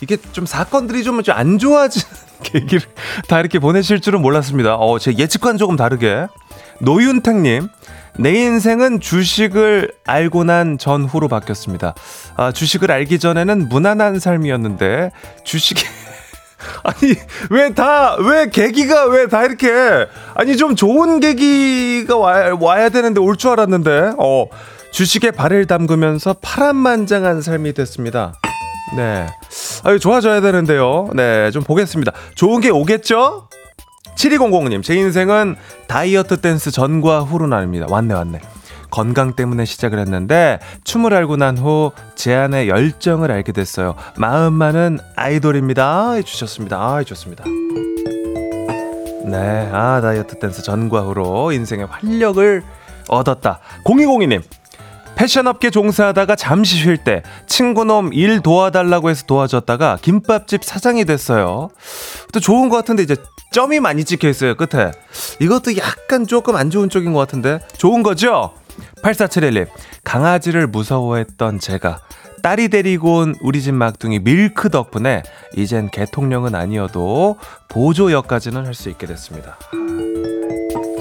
[0.00, 2.06] 이게 좀 사건들이 좀 안 좋아지는
[2.42, 2.82] 계기를
[3.28, 4.76] 다 이렇게 보내실 줄은 몰랐습니다.
[4.76, 6.26] 어, 제 예측과는 조금 다르게.
[6.80, 7.68] 노윤택님,
[8.18, 11.94] 내 인생은 주식을 알고 난 전후로 바뀌었습니다.
[12.36, 15.10] 아, 주식을 알기 전에는 무난한 삶이었는데,
[15.44, 15.84] 주식이.
[16.82, 17.14] 아니,
[17.50, 19.70] 왜 다, 왜 계기가 왜 다 이렇게,
[20.34, 24.46] 아니, 좀 좋은 계기가 와, 와야 되는데 올 줄 알았는데, 어,
[24.92, 28.32] 주식에 발을 담그면서 파란만장한 삶이 됐습니다.
[28.96, 29.26] 네.
[29.84, 31.10] 아유, 좋아져야 되는데요.
[31.14, 32.12] 네, 좀 보겠습니다.
[32.34, 33.48] 좋은 게 오겠죠?
[34.16, 37.90] 7200님, 제 인생은 다이어트 댄스 전과 후로 나뉩니다.
[37.90, 38.40] 왔네, 왔네.
[38.90, 43.94] 건강 때문에 시작을 했는데, 춤을 알고 난 후 제 안의 열정을 알게 됐어요.
[44.16, 46.12] 마음만은 아이돌입니다.
[46.12, 46.76] 해주셨습니다.
[46.78, 47.44] 아, 좋습니다.
[49.24, 52.62] 네, 아, 다이어트 댄스 전과 후로 인생의 활력을
[53.08, 53.60] 얻었다.
[53.84, 54.42] 0202님,
[55.16, 61.70] 패션업계 종사하다가 잠시 쉴 때 친구놈 일 도와달라고 해서 도와줬다가 김밥집 사장이 됐어요.
[62.32, 63.16] 또 좋은 것 같은데 이제
[63.52, 64.92] 점이 많이 찍혀 있어요 끝에.
[65.40, 68.52] 이것도 약간 조금 안 좋은 쪽인 것 같은데 좋은 거죠?
[69.02, 69.66] 8471님
[70.04, 71.98] 강아지를 무서워했던 제가
[72.42, 75.22] 딸이 데리고 온 우리 집 막둥이 밀크 덕분에
[75.56, 79.58] 이젠 개통령은 아니어도 보조 역까지는 할 수 있게 됐습니다.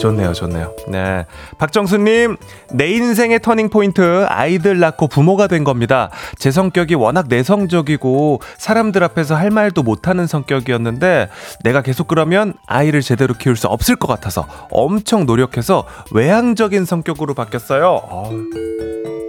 [0.05, 0.75] 좋네요, 좋네요.
[0.87, 1.25] 네.
[1.57, 2.37] 박정수님,
[2.71, 6.11] 내 인생의 터닝포인트, 아이들 낳고 부모가 된 겁니다.
[6.37, 11.29] 제 성격이 워낙 내성적이고, 사람들 앞에서 할 말도 못하는 성격이었는데,
[11.63, 18.01] 내가 계속 그러면 아이를 제대로 키울 수 없을 것 같아서 엄청 노력해서 외향적인 성격으로 바뀌었어요.
[18.07, 19.24] 어우.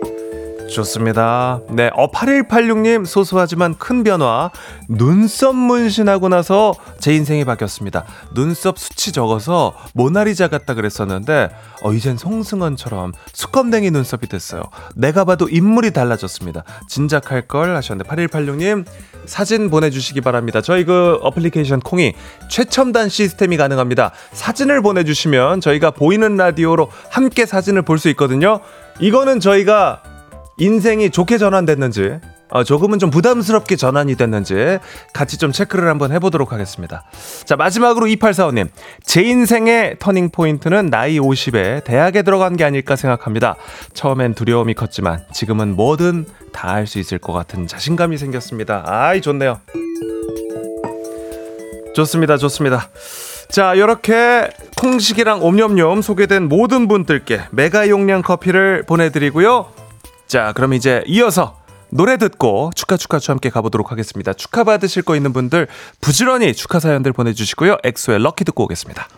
[0.68, 1.61] 좋습니다.
[1.70, 4.50] 네, 어 8186님 소소하지만 큰 변화.
[4.88, 8.05] 눈썹 문신하고 나서 제 인생이 바뀌었습니다.
[8.35, 11.50] 눈썹 수치 적어서 모나리자 같다 그랬었는데
[11.83, 14.64] 어 이젠 송승헌처럼 수컴댕이 눈썹이 됐어요.
[14.96, 16.64] 내가 봐도 인물이 달라졌습니다.
[16.88, 18.85] 진작할 걸 하셨는데 8186님
[19.24, 20.61] 사진 보내주시기 바랍니다.
[20.61, 22.14] 저희 그 어플리케이션 콩이
[22.48, 24.12] 최첨단 시스템이 가능합니다.
[24.33, 28.61] 사진을 보내주시면 저희가 보이는 라디오로 함께 사진을 볼 수 있거든요.
[29.00, 30.02] 이거는 저희가
[30.58, 34.78] 인생이 좋게 전환됐는지 어, 조금은 좀 부담스럽게 전환이 됐는지
[35.12, 37.02] 같이 좀 체크를 한번 해보도록 하겠습니다.
[37.44, 38.68] 자 마지막으로 2845님
[39.04, 43.56] 제 인생의 터닝 포인트는 나이 50에 대학에 들어간 게 아닐까 생각합니다.
[43.94, 48.82] 처음엔 두려움이 컸지만 지금은 뭐든 다 할 수 있을 것 같은 자신감이 생겼습니다.
[48.86, 49.60] 아이 좋네요.
[51.94, 52.88] 좋습니다, 좋습니다.
[53.48, 59.66] 자, 이렇게 콩식이랑 옴념념 소개된 모든 분들께 메가 용량 커피를 보내드리고요.
[60.26, 61.60] 자, 그럼 이제 이어서
[61.90, 64.32] 노래 듣고 축하 축하 추 함께 가보도록 하겠습니다.
[64.32, 65.68] 축하 받으실 거 있는 분들
[66.00, 67.78] 부지런히 축하 사연들 보내주시고요.
[67.84, 69.08] 엑소의 럭키 듣고 오겠습니다.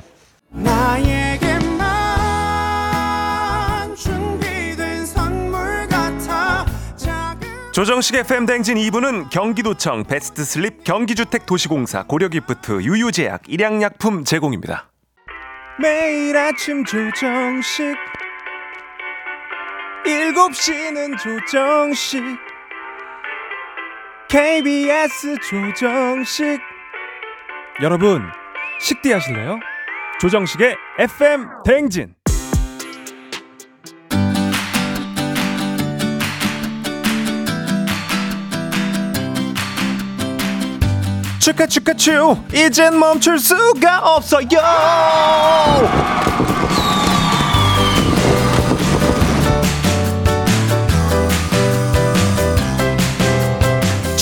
[7.73, 14.91] 조정식 FM 댕진 2부는 경기도청 베스트 슬립 경기주택 도시공사 고려기프트 유유제약 일양약품 제공입니다.
[15.81, 17.97] 매일 아침 조정식
[20.05, 22.23] 7시는 조정식
[24.29, 26.61] KBS 조정식.
[27.81, 28.23] 여러분
[28.81, 29.59] 식대 하실래요?
[30.21, 32.15] 조정식의 FM 대행진.
[41.39, 44.47] 축하 축하 추 이젠 멈출 수가 없어요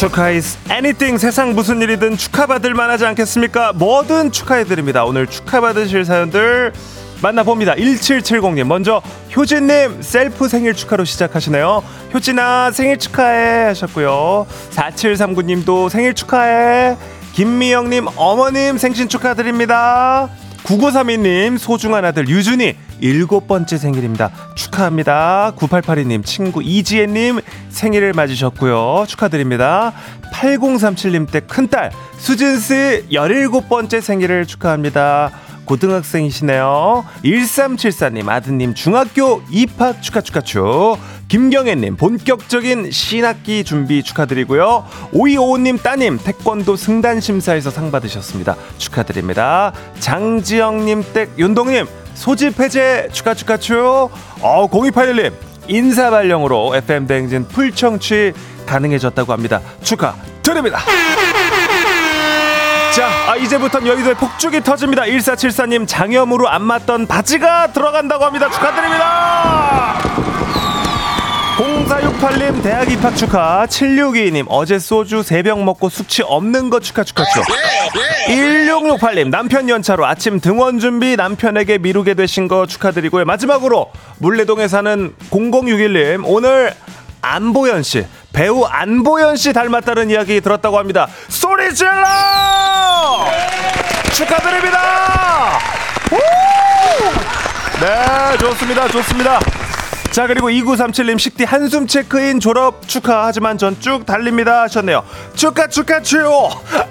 [0.06, 3.72] 축하 is anything 세상 무슨 일이든 축하받을 만하지 않겠습니까?
[3.72, 5.04] 뭐든 축하해드립니다.
[5.04, 6.72] 오늘 축하받으실 사연들
[7.20, 7.74] 만나봅니다.
[7.74, 8.64] 1770님.
[8.68, 9.02] 먼저
[9.34, 11.82] 효진님 셀프 생일 축하로 시작하시네요.
[12.14, 14.46] 효진아 생일 축하해 하셨고요.
[14.70, 16.96] 4739님도 생일 축하해.
[17.32, 20.28] 김미영님 어머님 생신 축하드립니다.
[20.62, 24.30] 9932님 소중한 아들 유준이 일곱 번째 생일입니다.
[24.54, 25.52] 축하합니다.
[25.56, 29.04] 9882님 친구 이지혜님 생일을 맞으셨고요.
[29.06, 29.92] 축하드립니다.
[30.32, 35.30] 8037님 때 큰딸 수진씨 17번째 생일을 축하합니다.
[35.66, 37.04] 고등학생이시네요.
[37.24, 40.96] 1374님 아드님 중학교 입학 축하 축하 축.
[41.28, 44.84] 김경애님 본격적인 신학기 준비 축하드리고요.
[45.12, 48.54] 5255님 따님 태권도 승단 심사에서 상 받으셨습니다.
[48.78, 49.72] 축하드립니다.
[49.98, 53.74] 장지영님 댁 윤동님 소집 해제 축하 축하 축.
[54.40, 55.32] 어 0281님
[55.68, 58.32] 인사 발령으로 FM 대행진 풀 청취
[58.66, 59.60] 가능해졌다고 합니다.
[59.82, 60.78] 축하드립니다.
[62.94, 65.02] 자, 아, 이제부터 여의도에 폭죽이 터집니다.
[65.02, 68.48] 1474님, 장염으로 안 맞던 바지가 들어간다고 합니다.
[68.50, 70.35] 축하드립니다!
[72.16, 73.66] 0468님, 대학 입학 축하.
[73.66, 77.44] 7622님, 어제 소주 3병 먹고 숙취 없는 거 축하 축하 축.
[78.28, 83.24] 1668님, 남편 연차로 아침 등원 준비 남편에게 미루게 되신 거 축하드리고요.
[83.24, 86.74] 마지막으로, 물레동에 사는 0061님, 오늘
[87.20, 91.08] 안보현 씨, 배우 안보현 씨 닮았다는 이야기 들었다고 합니다.
[91.28, 91.90] 소리 질러!
[94.12, 95.58] 축하드립니다!
[97.80, 98.88] 네, 좋습니다.
[98.88, 99.38] 좋습니다.
[100.16, 105.04] 자, 그리고 2937님 식디 한숨 체크인 졸업 축하하지만 전 쭉 달립니다 하셨네요.
[105.34, 106.18] 축하, 축하, 축!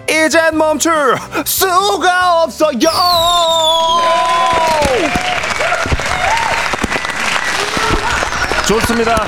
[0.07, 0.91] 이젠 멈출
[1.43, 2.77] 수가 없어요!
[8.67, 9.25] 좋습니다.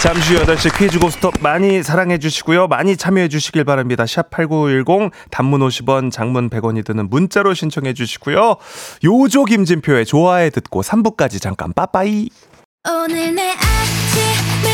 [0.00, 2.66] 잠시 후 8시 퀴즈 고스톱 많이 사랑해 주시고요.
[2.68, 4.06] 많이 참여해 주시길 바랍니다.
[4.06, 8.56] 샵 8910 단문 50원, 장문 100원이 드는 문자로 신청해 주시고요.
[9.04, 12.30] 요조 김진표의 좋아해 듣고 3부까지 잠깐 빠빠이.
[12.86, 14.73] 오늘 내 아침을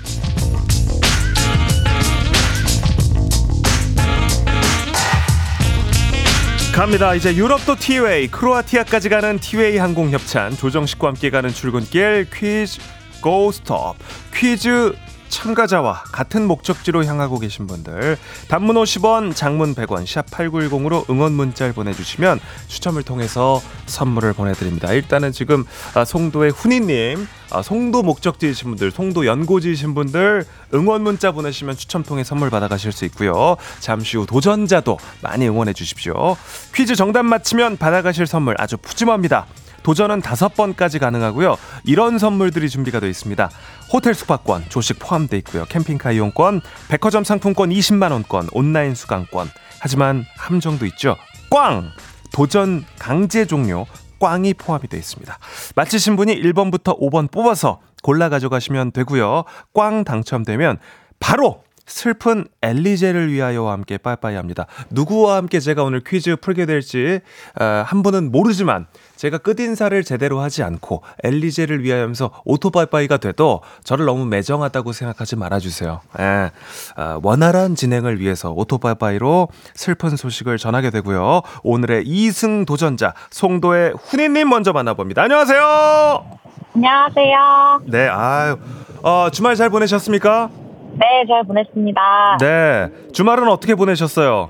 [6.73, 7.13] 갑니다.
[7.13, 12.79] 이제 유럽도 티웨이, 크로아티아까지 가는 티웨이 항공 협찬 조정식과 함께 가는 출근길 퀴즈
[13.21, 13.97] 고스톱
[14.33, 14.93] 퀴즈
[15.31, 18.17] 참가자와 같은 목적지로 향하고 계신 분들
[18.47, 24.91] 단문 50원, 장문 100원, 샵 8910으로 응원 문자를 보내주시면 추첨을 통해서 선물을 보내드립니다.
[24.93, 25.65] 일단은 지금
[25.95, 32.23] 아, 송도의 훈이님, 아, 송도 목적지이신 분들, 송도 연고지이신 분들 응원 문자 보내시면 추첨 통해
[32.23, 33.55] 선물 받아가실 수 있고요.
[33.79, 36.35] 잠시 후 도전자도 많이 응원해 주십시오.
[36.75, 39.47] 퀴즈 정답 맞히면 받아가실 선물 아주 푸짐합니다.
[39.83, 41.57] 도전은 다섯 번까지 가능하고요.
[41.83, 43.49] 이런 선물들이 준비가 되어 있습니다.
[43.91, 45.65] 호텔 숙박권, 조식 포함되어 있고요.
[45.65, 49.49] 캠핑카 이용권, 백화점 상품권 20만 원권, 온라인 수강권.
[49.79, 51.15] 하지만 함정도 있죠.
[51.49, 51.91] 꽝!
[52.33, 53.85] 도전 강제 종료
[54.19, 55.37] 꽝이 포함이 되어 있습니다.
[55.75, 59.43] 맞히신 분이 1번부터 5번 뽑아서 골라 가져가시면 되고요.
[59.73, 60.77] 꽝 당첨되면
[61.19, 64.65] 바로 슬픈 엘리제를 위하여와 함께 빠이빠이 합니다.
[64.89, 67.19] 누구와 함께 제가 오늘 퀴즈 풀게 될지
[67.59, 68.87] 어, 한 분은 모르지만
[69.17, 76.01] 제가 끝인사를 제대로 하지 않고 엘리제를 위하여 하면서 오토바이바이가 돼도 저를 너무 매정하다고 생각하지 말아주세요.
[76.19, 76.51] 예,
[76.97, 81.41] 어, 원활한 진행을 위해서 오토바이바이로 슬픈 소식을 전하게 되고요.
[81.63, 85.23] 오늘의 2승 도전자 송도의 훈이님 먼저 만나봅니다.
[85.23, 86.39] 안녕하세요.
[86.73, 87.81] 안녕하세요.
[87.87, 88.57] 네, 아유,
[89.03, 90.60] 어, 주말 잘 보내셨습니까?
[91.01, 92.37] 네, 잘 보냈습니다.
[92.39, 92.89] 네.
[93.11, 94.49] 주말은 어떻게 보내셨어요?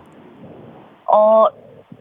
[1.07, 1.45] 어,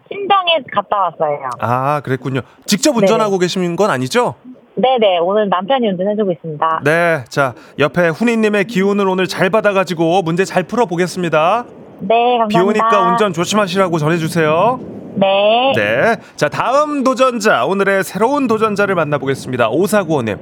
[0.08, 1.38] 친정에 갔다 왔어요.
[1.60, 2.40] 아, 그랬군요.
[2.66, 4.34] 직접 운전하고 계신 건 아니죠?
[4.74, 6.80] 네네, 오늘 남편이 운전해주고 있습니다.
[6.84, 7.24] 네.
[7.28, 11.64] 자, 옆에 훈이님의 기운을 오늘 잘 받아가지고 문제 잘 풀어보겠습니다.
[12.00, 12.48] 네, 감사합니다.
[12.48, 14.80] 비 오니까 운전 조심하시라고 전해주세요.
[15.14, 15.72] 네.
[15.76, 16.16] 네.
[16.36, 17.66] 자, 다음 도전자.
[17.66, 19.68] 오늘의 새로운 도전자를 만나보겠습니다.
[19.68, 20.38] 오사구호님.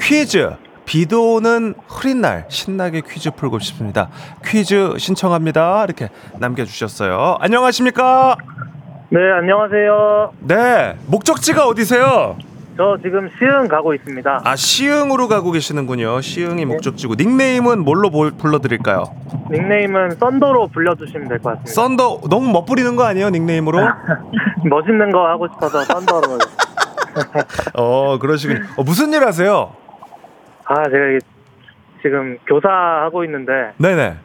[0.00, 0.50] 퀴즈.
[0.94, 4.08] 비도 오는 흐린 날 신나게 퀴즈 풀고 싶습니다.
[4.44, 5.84] 퀴즈 신청합니다.
[5.84, 6.08] 이렇게
[6.40, 7.36] 남겨주셨어요.
[7.38, 8.34] 안녕하십니까?
[9.10, 10.32] 네, 안녕하세요.
[10.40, 10.96] 네.
[11.06, 12.36] 목적지가 어디세요?
[12.76, 14.40] 저 지금 시흥 가고 있습니다.
[14.44, 16.20] 아, 시흥으로 가고 계시는군요.
[16.22, 17.14] 시흥이 목적지고.
[17.14, 19.04] 닉네임은 뭘로 볼- 불러드릴까요?
[19.52, 21.72] 닉네임은 썬더로 불러주시면 될 것 같습니다.
[21.72, 23.30] 썬더, 너무 멋부리는 거 아니에요?
[23.30, 23.78] 닉네임으로?
[24.68, 26.38] 멋있는 거 하고 싶어서 썬더로.
[27.78, 28.64] 어, 그러시군요.
[28.76, 29.70] 어, 무슨 일 하세요?
[30.70, 31.18] 아, 제가
[32.00, 34.16] 지금 교사하고 있는데 네네.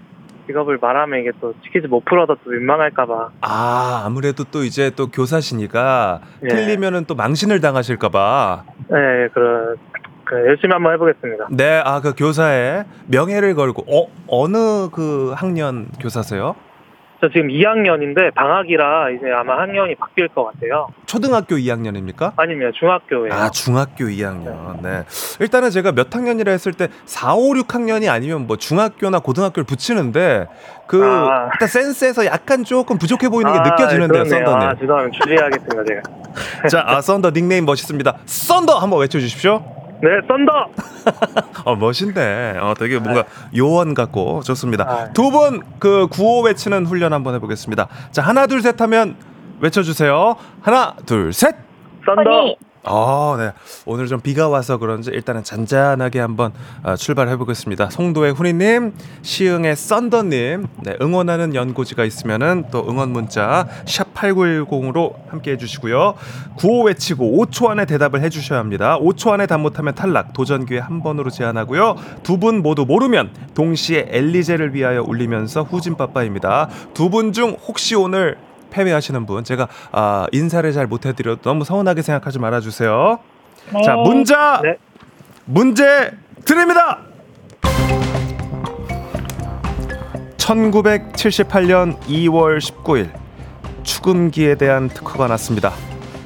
[0.46, 3.30] 직업을 말하면 이게 또 퀴즈 못 풀어서 또 민망할까봐.
[3.42, 6.48] 아, 아무래도 또 이제 또 교사시니까 예.
[6.48, 8.64] 틀리면은 또 망신을 당하실까봐.
[8.90, 9.76] 네, 그런
[10.24, 11.48] 그 열심히 한번 해보겠습니다.
[11.50, 16.56] 네, 아, 그 교사의 명예를 걸고, 어, 어느 그 학년 교사세요?
[17.26, 20.88] 저 지금 2학년인데 방학이라 이제 아마 학년이 바뀔 것 같아요.
[21.08, 22.34] 초등학교 2학년입니까?
[22.38, 23.32] 아니면 중학교에.
[23.32, 24.80] 아, 중학교 2학년.
[24.84, 25.04] 네.
[25.40, 30.48] 일단은 제가 몇 학년이라 했을 때 4, 5, 6학년이 아니면 뭐 중학교나 고등학교를 붙이는데
[30.86, 31.50] 그 아.
[31.54, 34.26] 일단 센스에서 약간 조금 부족해 보이는 게 아, 느껴지는데요.
[34.26, 34.68] 썬더님.
[34.68, 35.26] 아, 죄송합니다.
[35.26, 36.02] 주의하겠습니다, 제가.
[36.70, 38.18] 자, 아, 썬더 닉네임 멋있습니다.
[38.26, 39.64] 썬더 한번 외쳐 주십시오.
[40.02, 41.64] 네, 썬더!
[41.66, 42.58] 어 멋있네.
[42.60, 43.24] 어 되게 뭔가
[43.56, 44.84] 요원 같고 좋습니다.
[44.88, 45.14] 아.
[45.14, 47.88] 두분 그 구호 외치는 훈련 한번 해보겠습니다.
[48.12, 49.16] 자 하나 둘 셋 하면
[49.62, 50.36] 외쳐주세요.
[50.62, 51.56] 하나 둘 셋.
[52.06, 52.56] 썬더!
[52.88, 53.52] 어, 네.
[53.88, 56.52] 오늘 좀 비가 와서 그런지 일단은 잔잔하게 한번
[56.84, 57.90] 어, 출발해 보겠습니다.
[57.90, 66.14] 송도의 훈이님, 시흥의 썬더님, 네, 응원하는 연고지가 있으면은 또 응원 문자 샵 #8910으로 함께 해주시고요.
[66.58, 69.00] 구호 외치고 5초 안에 대답을 해주셔야 합니다.
[69.00, 70.34] 5초 안에 답 못하면 탈락.
[70.34, 71.96] 도전 기회 한 번으로 제한하고요.
[72.24, 76.70] 두 분 모두 모르면 동시에 엘리제를 위하여 울리면서 후진 빠빠입니다.
[76.94, 78.38] 두 분 중 혹시 오늘
[78.76, 83.20] 패배하시는 분 제가 아, 인사를 잘 못해드려도 너무 서운하게 생각하지 말아주세요.
[83.74, 83.82] 네.
[83.84, 84.78] 자 문자 네.
[85.46, 86.12] 문제
[86.44, 87.00] 드립니다.
[90.38, 93.10] 1978년 2월 19일
[93.84, 95.72] 축음기에 대한 특허가 났습니다.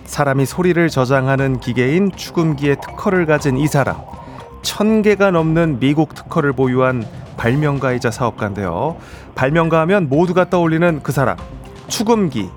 [0.06, 3.98] 사람이 소리를 저장하는 기계인 축음기의 특허를 가진 이 사람
[4.64, 7.06] 천 개가 넘는 미국 특허를 보유한
[7.38, 8.98] 발명가이자 사업가인데요.
[9.36, 11.38] 발명가 하면 모두가 떠올리는 그 사람
[11.90, 12.50] 축음기,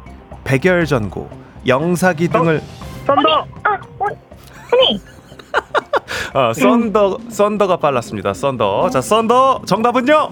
[0.45, 1.28] 백열전구,
[1.66, 2.61] 영사기 등을
[3.07, 3.47] 썬더!
[3.64, 3.78] 아,
[4.73, 5.01] 훈이.
[6.35, 8.33] 아, 썬더 썬더가 빨랐습니다.
[8.35, 8.91] 썬더.
[8.91, 10.30] 자, 썬더 정답은요?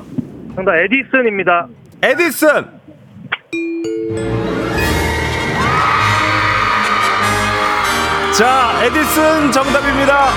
[0.54, 1.66] 정답 에디슨입니다.
[2.02, 2.80] 에디슨.
[8.36, 10.28] 자, 에디슨 정답입니다.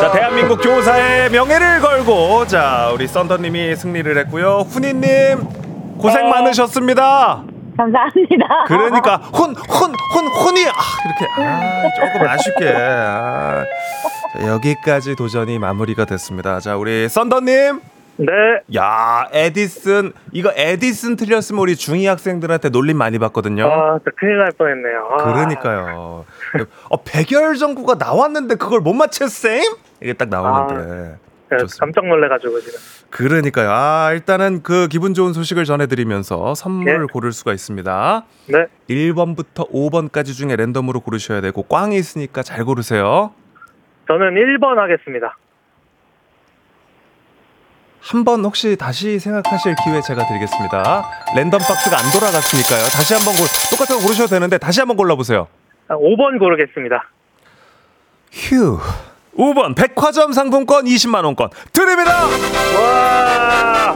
[0.00, 4.66] 자, 대한민국 교사의 명예를 걸고 자, 우리 썬더님이 승리를 했고요.
[4.68, 6.30] 훈이님 고생 네.
[6.30, 7.44] 많으셨습니다.
[7.76, 8.64] 감사합니다.
[8.68, 10.72] 그러니까 훈, 훈, 훈, 훈이 아,
[11.04, 13.64] 이렇게 아, 조금 아쉽게 아.
[14.32, 16.60] 자, 여기까지 도전이 마무리가 됐습니다.
[16.60, 17.80] 자, 우리 썬더님.
[18.16, 18.26] 네.
[18.76, 23.64] 야, 에디슨 이거 에디슨 틀렸으면 우리 중2 학생들한테 놀림 많이 받거든요.
[23.66, 25.08] 아, 진짜 큰일 날 뻔했네요.
[25.10, 25.16] 아.
[25.24, 26.24] 그러니까요.
[26.90, 29.62] 어, 백열전구가 나왔는데 그걸 못 맞췄 쌤?
[30.02, 30.92] 이게 딱 나오는데.
[30.92, 31.14] 네,
[31.58, 31.84] 좋습니다.
[31.84, 32.78] 깜짝 놀래가지고 지금.
[33.10, 33.70] 그러니까요.
[33.70, 37.12] 아, 일단은 그 기분 좋은 소식을 전해드리면서 선물 예.
[37.12, 38.24] 고를 수가 있습니다.
[38.48, 38.66] 네.
[38.88, 43.32] 1번부터 5번까지 중에 랜덤으로 고르셔야 되고 꽝이 있으니까 잘 고르세요.
[44.08, 45.36] 저는 1번 하겠습니다.
[48.00, 51.04] 한 번 혹시 다시 생각하실 기회 제가 드리겠습니다.
[51.36, 52.82] 랜덤 박스가 안 돌아갔으니까요.
[52.90, 55.46] 다시 한번 골 똑같은 거 고르셔도 되는데 다시 한번 골라보세요.
[55.86, 57.08] 아, 5번 고르겠습니다.
[58.32, 58.78] 휴.
[59.36, 62.24] 5번 백화점 상품권 20만 원권 드립니다.
[62.80, 63.94] 와!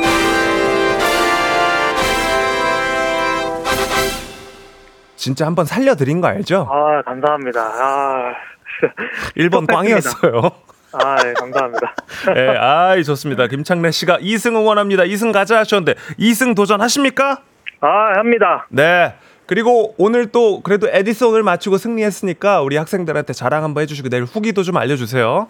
[5.17, 6.69] 진짜 한번 살려드린 거 알죠?
[6.71, 7.61] 아, 감사합니다.
[7.61, 8.33] 아,
[9.37, 10.51] 1번 꽝이었어요.
[10.93, 11.95] 아, 네, 감사합니다.
[12.37, 13.47] 예, 아이 좋습니다.
[13.49, 15.03] 김창래 씨가 2승 응원합니다.
[15.05, 17.41] 2승 가자 하셨는데 2승 도전하십니까?
[17.81, 18.67] 아, 합니다.
[18.71, 19.15] 네.
[19.47, 24.77] 그리고 오늘 또 그래도 에디슨을 맞추고 승리했으니까 우리 학생들한테 자랑 한번 해주시고 내일 후기도 좀
[24.77, 25.49] 알려주세요.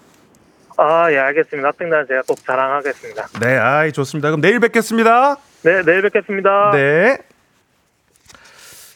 [0.78, 1.68] 아, 예, 알겠습니다.
[1.68, 3.28] 학생들은 제가 꼭 자랑하겠습니다.
[3.40, 4.28] 네, 아이 좋습니다.
[4.28, 5.36] 그럼 내일 뵙겠습니다.
[5.62, 6.70] 네, 내일 뵙겠습니다.
[6.74, 7.18] 네.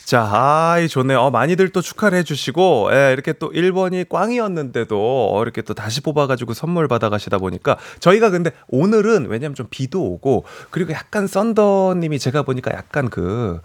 [0.04, 1.20] 자, 아이 좋네요.
[1.20, 6.52] 어, 많이들 또 축하를 해주시고, 예, 이렇게 또 1번이 꽝이었는데도 어, 이렇게 또 다시 뽑아가지고
[6.52, 12.72] 선물 받아가시다 보니까 저희가 근데 오늘은 왜냐면 좀 비도 오고 그리고 약간 썬더님이 제가 보니까
[12.72, 13.60] 약간 그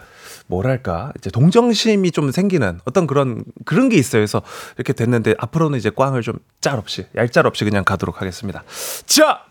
[0.48, 4.20] 뭐랄까 이제 동정심이 좀 생기는 어떤 그런 그런 게 있어요.
[4.22, 4.42] 그래서
[4.78, 8.64] 이렇게 됐는데 앞으로는 이제 꽝을 좀 짤 없이 얄짤 없이 그냥 가도록 하겠습니다.
[9.06, 9.42] 자.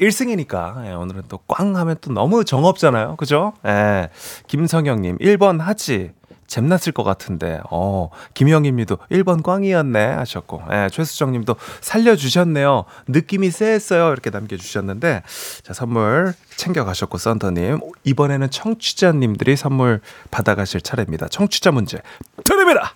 [0.00, 3.14] 1승이니까 예, 오늘은 또 꽝 하면 또 너무 정없잖아요.
[3.16, 3.52] 그죠?
[3.66, 4.08] 예.
[4.48, 6.10] 김성영 님 1번 하지
[6.52, 12.84] 잼났을 것 같은데, 어, 김영임 님도 1번 꽝이었네 하셨고, 예, 최수정 님도 살려주셨네요.
[13.08, 14.12] 느낌이 쎄했어요.
[14.12, 15.22] 이렇게 남겨주셨는데,
[15.62, 17.80] 자, 선물 챙겨가셨고, 썬더님.
[18.04, 21.28] 이번에는 청취자님들이 선물 받아가실 차례입니다.
[21.28, 22.02] 청취자 문제
[22.44, 22.92] 드립니다!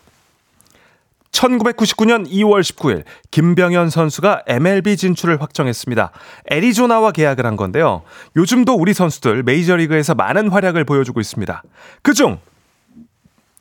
[1.30, 6.10] 1999년 2월 19일 김병현 선수가 MLB 진출을 확정했습니다.
[6.50, 8.02] 애리조나와 계약을 한 건데요.
[8.36, 11.62] 요즘도 우리 선수들 메이저리그에서 많은 활약을 보여주고 있습니다.
[12.00, 12.38] 그중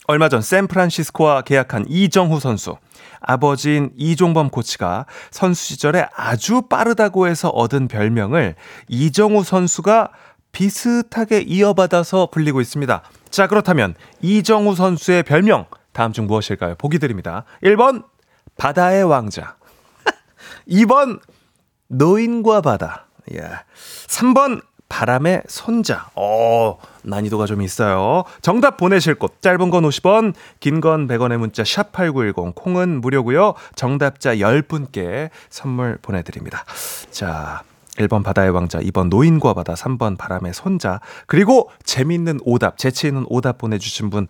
[0.08, 2.78] 얼마 전 샌프란시스코와 계약한 이정후 선수.
[3.22, 8.56] 아버지인 이종범 코치가 선수 시절에 아주 빠르다고 해서 얻은 별명을
[8.88, 10.12] 이정후 선수가
[10.52, 13.02] 비슷하게 이어받아서 불리고 있습니다.
[13.30, 16.76] 자, 그렇다면 이정후 선수의 별명 다음 중 무엇일까요?
[16.76, 17.46] 보기 드립니다.
[17.64, 18.04] 1번
[18.58, 19.56] 바다의 왕자.
[20.70, 21.20] 2번
[21.88, 23.08] 노인과 바다.
[23.34, 23.42] 예.
[24.08, 26.10] 3번 바람의 손자.
[26.16, 28.24] 어, 난이도가 좀 있어요.
[28.42, 33.54] 정답 보내실 곳 짧은 건 50원, 긴 건 100원의 문자 샵 8910 콩은 무료고요.
[33.76, 36.64] 정답자 10분께 선물 보내 드립니다.
[37.12, 37.64] 자,
[37.98, 41.00] 1번 바다의 왕자, 2번 노인과 바다, 3번 바람의 손자.
[41.28, 44.28] 그리고 재밌는 오답, 재치 있는 오답 보내 주신 분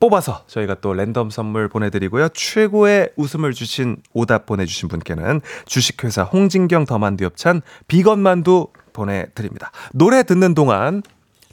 [0.00, 2.28] 뽑아서 저희가 또 랜덤 선물 보내드리고요.
[2.30, 9.70] 최고의 웃음을 주신 오답 보내주신 분께는 주식회사 홍진경 더만두 엽찬 비건 만두 보내드립니다.
[9.92, 11.02] 노래 듣는 동안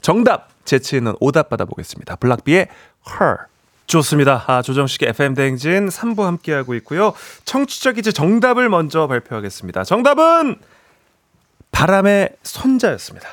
[0.00, 2.16] 정답 재치 있는 오답 받아보겠습니다.
[2.16, 2.68] 블락비의
[3.10, 3.36] Her.
[3.86, 4.44] 좋습니다.
[4.46, 7.12] 아, 조정식의 FM대행진 3부 함께하고 있고요.
[7.44, 9.84] 청취자 기재 정답을 먼저 발표하겠습니다.
[9.84, 10.56] 정답은
[11.72, 13.28] 바람의 손자였습니다.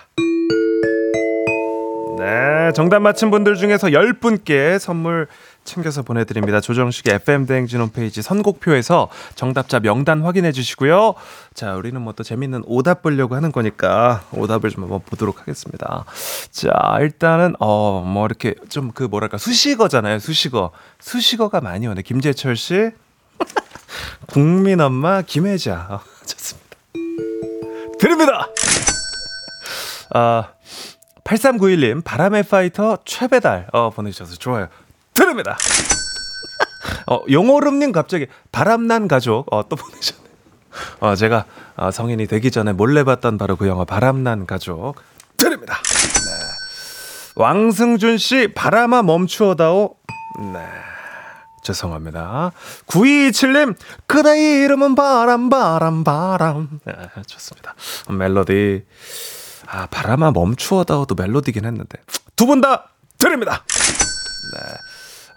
[2.17, 5.27] 네, 정답 맞힌 분들 중에서 10분께 선물
[5.69, 6.59] 챙겨서 보내드립니다.
[6.59, 11.13] 조정식의 FM대행진 홈페이지 선곡표에서 정답자 명단 확인해 주시고요.
[11.53, 16.03] 자, 우리는 뭐 또 재밌는 오답 보려고 하는 거니까 오답을 좀 한번 보도록 하겠습니다.
[16.51, 20.71] 자, 일단은, 어, 뭐 이렇게 좀 그 뭐랄까, 수식어잖아요, 수식어.
[20.99, 22.01] 수식어가 많이 오네.
[22.01, 22.89] 김재철 씨.
[24.27, 25.87] 국민 엄마 김혜자.
[25.89, 26.77] 어, 좋습니다.
[27.99, 28.47] 드립니다!
[30.13, 30.49] 아,
[31.23, 34.67] 8391님, 바람의 파이터 최배달, 어, 보내주셔서 좋아요.
[35.19, 35.57] 드립니다!
[37.07, 40.29] 어, 용오름님 갑자기 바람난 가족, 어, 또 보내셨네요.
[41.01, 41.45] 어, 제가
[41.75, 44.95] 어, 성인이 되기 전에 몰래 봤던 바로 그 영화 바람난 가족.
[45.37, 45.77] 드립니다!
[45.83, 46.45] 네.
[47.35, 49.95] 왕승준 씨, 바람아 멈추어다오.
[50.53, 50.65] 네.
[51.63, 52.51] 죄송합니다.
[52.87, 53.75] 9227님,
[54.07, 56.79] 그대 이름은 바람, 바람, 바람.
[56.85, 56.93] 네,
[57.27, 57.75] 좋습니다.
[58.09, 58.85] 멜로디.
[59.67, 61.97] 아, 바람아 멈추어다오도 멜로디긴 했는데.
[62.35, 63.63] 두 분 다 드립니다!
[64.53, 64.59] 네.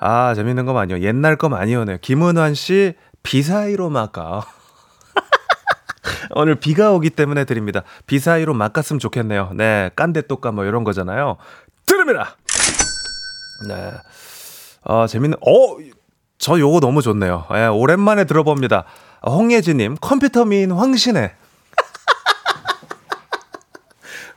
[0.04, 0.98] 아, 재밌는 거 많이요.
[1.00, 1.98] 옛날 거 많이 오네요.
[2.00, 4.44] 김은환 씨, 비사이로 막아.
[6.34, 7.84] 오늘 비가 오기 때문에 드립니다.
[8.08, 9.52] 비사이로 막았으면 좋겠네요.
[9.54, 11.36] 네, 깐데똑까 뭐 이런 거잖아요.
[11.86, 12.36] 드립니다!
[13.68, 13.92] 네.
[14.82, 15.76] 아, 재밌는, 어,
[16.36, 17.46] 저 요거 너무 좋네요.
[17.54, 18.82] 예, 오랜만에 들어봅니다.
[19.24, 21.32] 홍예진님, 컴퓨터 미인 황신혜.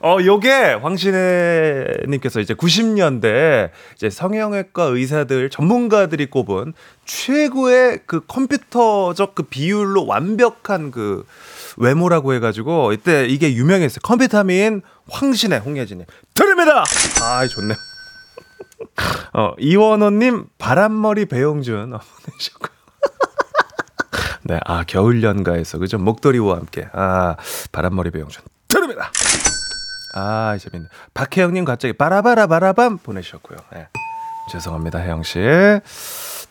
[0.05, 0.51] 어, 요게
[0.83, 6.73] 황신혜님께서 이제 90년대 이제 성형외과 의사들 전문가들이 꼽은
[7.05, 11.25] 최고의 그 컴퓨터적 그 비율로 완벽한 그
[11.77, 14.01] 외모라고 해가지고 이때 이게 유명했어요.
[14.03, 16.83] 컴퓨터미인 황신혜 홍예진님 드립니다.
[17.23, 17.77] 아, 좋네요.
[19.33, 22.75] 어, 이원호님 바람머리 배용준 어, 보내셨고요.
[24.45, 27.37] 네, 아 겨울 연가에서 그죠 목도리와 함께 아
[27.71, 28.43] 바람머리 배용준.
[30.15, 30.87] 아, 재밌네.
[31.13, 33.57] 박혜영님 갑자기 바라바라 바라밤 보내주셨고요.
[33.73, 33.87] 네.
[34.51, 35.39] 죄송합니다, 혜영 씨.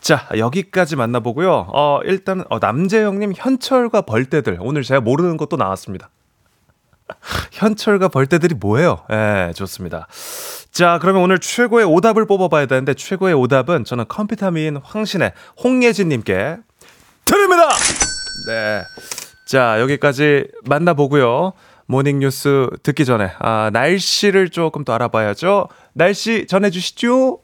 [0.01, 1.67] 자, 여기까지 만나보고요.
[1.73, 4.59] 어, 일단, 어, 남재영님 현철과 벌떼들.
[4.61, 6.09] 오늘 제가 모르는 것도 나왔습니다.
[7.51, 8.99] 현철과 벌떼들이 뭐예요?
[9.11, 10.07] 예, 네, 좋습니다.
[10.71, 15.31] 자, 그러면 오늘 최고의 오답을 뽑아봐야 되는데, 최고의 오답은 저는 컴퓨터 미인 황신의
[15.63, 16.57] 홍예진님께
[17.25, 17.69] 드립니다!
[18.47, 18.83] 네.
[19.47, 21.53] 자, 여기까지 만나보고요.
[21.87, 25.67] 모닝뉴스 듣기 전에 아, 날씨를 조금 더 알아봐야죠.
[25.93, 27.39] 날씨 전해주시죠.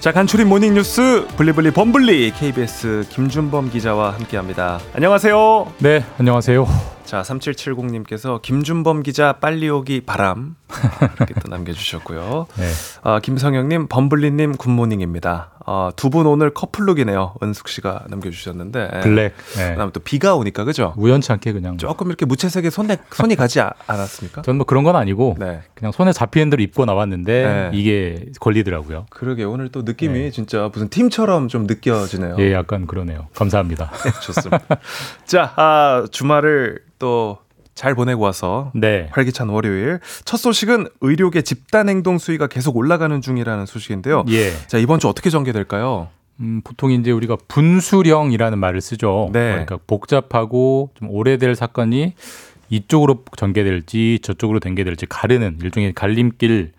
[0.00, 4.78] 자, 간추린 모닝뉴스 블리블리 범블리 KBS 김준범 기자와 함께합니다.
[4.92, 5.72] 안녕하세요.
[5.78, 6.66] 네, 안녕하세요.
[7.14, 10.56] 자, 3770님께서 김준범 기자 빨리 오기 바람.
[11.16, 12.48] 이렇게 또 남겨주셨고요.
[12.58, 12.68] 네.
[13.02, 15.52] 아, 김성영님, 범블리님 굿모닝입니다.
[15.64, 17.36] 아, 두분 오늘 커플룩이네요.
[17.40, 19.00] 은숙 씨가 남겨주셨는데.
[19.04, 19.32] 블랙.
[19.56, 19.70] 네.
[19.70, 20.92] 그다음에 또 비가 오니까 그죠?
[20.96, 21.78] 우연치 않게 그냥.
[21.78, 24.42] 조금 이렇게 무채색에 손에 손이 가지 아- 않았습니까?
[24.42, 25.62] 전뭐 그런 건 아니고 네.
[25.74, 27.78] 그냥 손에 잡히는 대로 입고 나왔는데 네.
[27.78, 29.06] 이게 걸리더라고요.
[29.10, 30.30] 그러게 오늘 또 느낌이 네.
[30.32, 32.34] 진짜 무슨 팀처럼 좀 느껴지네요.
[32.40, 33.28] 예, 약간 그러네요.
[33.36, 33.92] 감사합니다.
[34.20, 34.58] 좋습니다.
[35.24, 37.44] 자, 아, 주말을 또
[37.74, 39.08] 잘 보내고 와서 네.
[39.10, 44.24] 활기찬 월요일 첫 소식은 의료계 집단 행동 수위가 계속 올라가는 중이라는 소식인데요.
[44.28, 44.52] 예.
[44.68, 46.06] 자, 이번 주 어떻게 전개될까요?
[46.38, 49.28] 음, 보통 이제 우리가 분수령이라는 말을 쓰죠.
[49.32, 49.50] 네.
[49.50, 52.14] 그러니까 복잡하고 좀 오래될 사건이
[52.70, 56.70] 이쪽으로 전개될지 저쪽으로 전개될지 가르는 일종의 갈림길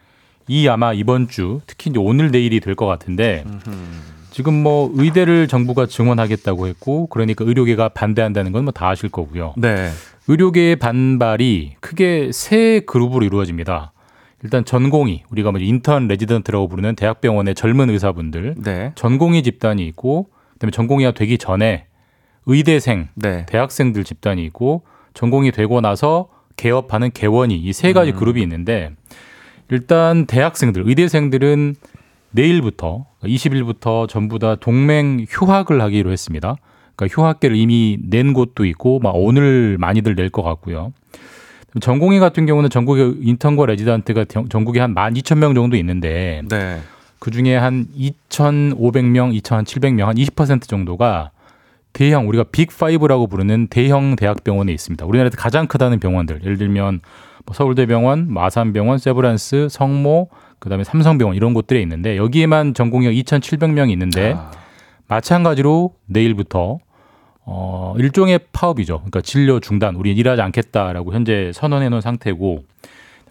[0.48, 3.44] 이 아마 이번 주 특히 이제 오늘 내일이 될 것 같은데
[4.32, 9.54] 지금 뭐 의대를 정부가 증원하겠다고 했고 그러니까 의료계가 반대한다는 건 뭐 다 아실 거고요.
[9.58, 9.90] 네.
[10.28, 13.92] 의료계의 반발이 크게 세 그룹으로 이루어집니다.
[14.44, 18.92] 일단 전공의 우리가 뭐 인턴 레지던트라고 부르는 대학병원의 젊은 의사분들 네.
[18.96, 21.86] 전공의 집단이 있고 그다음에 전공의가 되기 전에
[22.46, 23.46] 의대생 네.
[23.48, 28.92] 대학생들 집단이 있고 전공의 되고 나서 개업하는 개원의 이 세 가지 그룹이 있는데
[29.70, 31.76] 일단 대학생들 의대생들은
[32.32, 36.56] 내일부터 20일부터 전부 다 동맹 휴학을 하기로 했습니다.
[36.96, 40.93] 그러니까 휴학계를 이미 낸 곳도 있고 막 오늘 많이들 낼 것 같고요.
[41.82, 46.80] 전공의 같은 경우는 전국에 인턴과 레지던트가 정- 전국에 한 12,000명 정도 있는데 네.
[47.20, 51.32] 그 중에 한 2,500명, 2,700명, 한 20% 정도가
[51.93, 55.06] 대형 우리가 빅5라고 부르는 대형 대학병원에 있습니다.
[55.06, 56.41] 우리나라에서 가장 크다는 병원들.
[56.43, 57.00] 예를 들면
[57.46, 60.30] 뭐 서울대병원, 마산병원, 세브란스, 성모,
[60.60, 64.52] 그다음에 삼성병원 이런 곳들에 있는데 여기에만 전공의가 2,700명이 있는데 아,
[65.08, 66.80] 마찬가지로 내일부터
[67.46, 68.98] 어 일종의 파업이죠.
[68.98, 72.64] 그러니까 진료 중단, 우리 일하지 않겠다라고 현재 선언해 놓은 상태고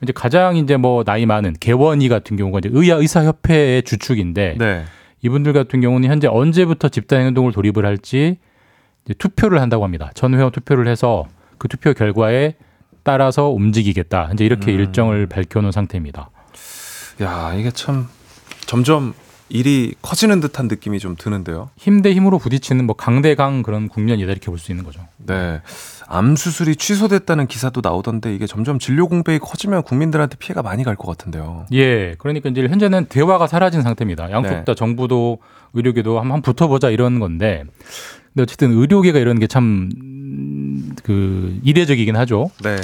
[0.03, 4.85] 이제 가장 이제 뭐 나이 많은 개원이 같은 경우가 이제 의사 의사 협회의 주축인데 네.
[5.23, 8.39] 이분들 같은 경우는 현재 언제부터 집단 행동을 돌입을 할지
[9.05, 10.11] 이제 투표를 한다고 합니다.
[10.15, 11.27] 전 회원 투표를 해서
[11.59, 12.55] 그 투표 결과에
[13.03, 14.31] 따라서 움직이겠다.
[14.33, 14.79] 이제 이렇게 음.
[14.79, 16.31] 일정을 밝혀놓은 상태입니다.
[17.23, 18.09] 야, 이게 참
[18.67, 19.15] 점점
[19.55, 21.71] 일이 커지는 듯한 느낌이 좀 드는데요.
[21.77, 25.01] 힘 대 힘으로 부딪히는 뭐 강대강 그런 국면이다 이렇게 볼 수 있는 거죠.
[25.19, 25.61] 네.
[26.09, 31.07] 암 수술이 취소됐다는 기사도 나오던데 이게 점점 진료 공백이 커지면 국민들한테 피해가 많이 갈 것
[31.07, 31.67] 같은데요.
[31.73, 34.31] 예, 그러니까 이제 현재는 대화가 사라진 상태입니다.
[34.33, 34.65] 양쪽 네.
[34.65, 35.39] 다 정부도
[35.73, 37.63] 의료계도 한번 붙어보자 이런 건데,
[38.33, 39.89] 근데 어쨌든 의료계가 이런 게 참
[41.03, 42.51] 그 이례적이긴 하죠.
[42.63, 42.77] 네.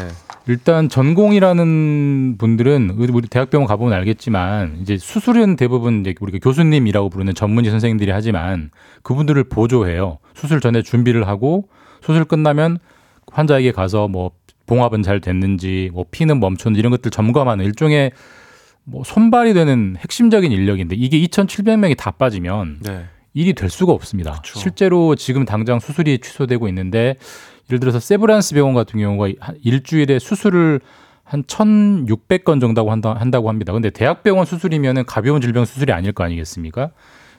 [0.51, 7.71] 일단 전공이라는 분들은 우리 대학병원 가보면 알겠지만 이제 수술은 대부분 이제 우리가 교수님이라고 부르는 전문의
[7.71, 8.73] 선생님들이 하지만
[9.05, 10.19] 그분들을 보조해요.
[10.35, 11.69] 수술 전에 준비를 하고
[12.03, 12.79] 수술 끝나면
[13.31, 14.33] 환자에게 가서 뭐
[14.67, 18.11] 봉합은 잘 됐는지 뭐 피는 멈췄는지 이런 것들 점검하는 일종의
[18.83, 23.05] 뭐 손발이 되는 핵심적인 인력인데 이게 2,700명이 다 빠지면 네.
[23.35, 24.33] 일이 될 수가 없습니다.
[24.33, 24.59] 그쵸.
[24.59, 27.15] 실제로 지금 당장 수술이 취소되고 있는데
[27.71, 30.81] 예를 들어서 세브란스 병원 같은 경우가 한 일주일에 수술을
[31.23, 33.73] 한 1,600건 정도 한다, 한다고 합니다.
[33.73, 36.91] 근데 대학병원 수술이면은 가벼운 질병 수술이 아닐 거 아니겠습니까?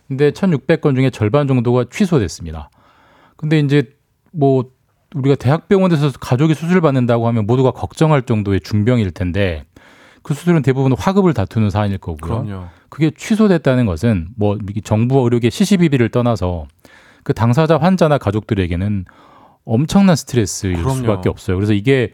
[0.08, 2.70] 근데 1,600건 중에 절반 정도가 취소됐습니다.
[3.36, 3.90] 근데 이제
[4.32, 4.72] 뭐
[5.14, 9.66] 우리가 대학병원에서 가족이 수술 받는다고 하면 모두가 걱정할 정도의 중병일 텐데
[10.22, 12.46] 그 수술은 대부분 화급을 다투는 사안일 거고요.
[12.46, 12.68] 그럼요.
[12.88, 16.68] 그게 취소됐다는 것은 뭐 이게 정부 와 의료계 시시비비를 떠나서
[17.24, 19.06] 그 당사자 환자나 가족들에게는
[19.66, 20.96] 엄청난 스트레스일 그럼요.
[20.96, 21.56] 수밖에 없어요.
[21.58, 22.12] 그래서 이게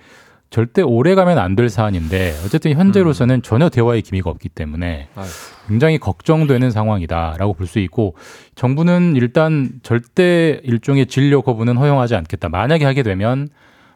[0.49, 2.77] 절대 오래 가면 안 될 사안인데 어쨌든 음.
[2.77, 5.27] 현재로서는 전혀 대화의 기미가 없기 때문에 아유.
[5.67, 8.15] 굉장히 걱정되는 상황이다라고 볼 수 있고
[8.55, 12.47] 정부는 일단 절대 일종의 진료 거부는 허용하지 않겠다.
[12.47, 13.49] 만약에 하게 되면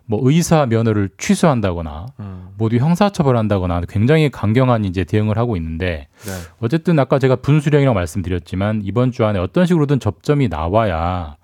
[0.06, 2.50] 뭐 의사 면허를 취소한다거나 음.
[2.58, 6.32] 모두 형사처벌한다거나 굉장히 강경한 이제 대응을 하고 있는데 네.
[6.60, 11.38] 어쨌든 아까 제가 분수령이라고 말씀드렸지만 이번 주 안에 어떤 식으로든 접점이 나와야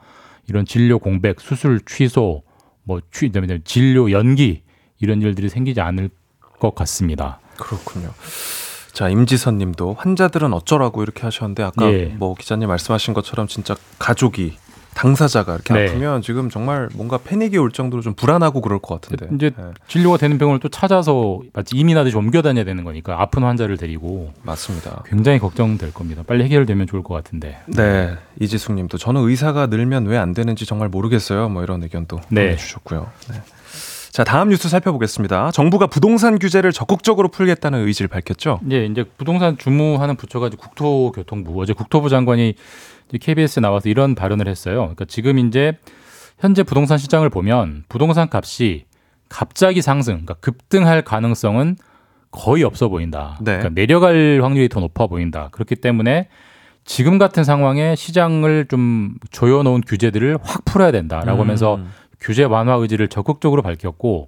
[0.47, 2.43] 이런 진료 공백, 수술 취소,
[2.83, 4.63] 뭐 취, 그다음에 진료 연기
[4.99, 6.09] 이런 일들이 생기지 않을
[6.59, 7.39] 것 같습니다.
[7.57, 8.11] 그렇군요.
[8.93, 12.05] 자, 임지선 님도 환자들은 어쩌라고 이렇게 하셨는데 아까 예.
[12.05, 14.57] 뭐 기자님 말씀하신 것처럼 진짜 가족이
[14.97, 15.87] 당사자가 이렇게 네.
[15.87, 19.33] 아프면 지금 정말 뭔가 패닉이 올 정도로 좀 불안하고 그럴 것 같은데.
[19.35, 23.77] 이제 네, 진료가 되는 병원을 또 찾아서 마치 이민하듯이 옮겨 다녀야 되는 거니까 아픈 환자를
[23.77, 25.03] 데리고 맞습니다.
[25.05, 26.23] 굉장히 걱정될 겁니다.
[26.27, 27.59] 빨리 해결되면 좋을 것 같은데.
[27.67, 31.47] 네, 이지숙 님도 저는 의사가 늘면 왜 안 되는지 정말 모르겠어요.
[31.47, 32.45] 뭐 이런 의견도 네.
[32.47, 33.07] 보내주셨고요.
[33.29, 33.41] 네.
[34.11, 35.51] 자, 다음 뉴스 살펴보겠습니다.
[35.51, 38.61] 정부가 부동산 규제를 적극적으로 풀겠다는 의지를 밝혔죠.
[38.71, 42.55] 예, 이제 부동산 주무하는 부처가 국토교통부 어제 국토부 장관이
[43.11, 44.79] KBS에 나와서 이런 발언을 했어요.
[44.79, 45.77] 그러니까 지금 이제
[46.39, 48.85] 현재 부동산 시장을 보면 부동산 값이
[49.29, 51.77] 갑자기 상승, 그러니까 급등할 가능성은
[52.31, 53.37] 거의 없어 보인다.
[53.39, 53.57] 네.
[53.57, 55.49] 그러니까 내려갈 확률이 더 높아 보인다.
[55.51, 56.27] 그렇기 때문에
[56.85, 61.89] 지금 같은 상황에 시장을 좀 조여놓은 규제들을 확 풀어야 된다라고 하면서 음.
[62.19, 64.27] 규제 완화 의지를 적극적으로 밝혔고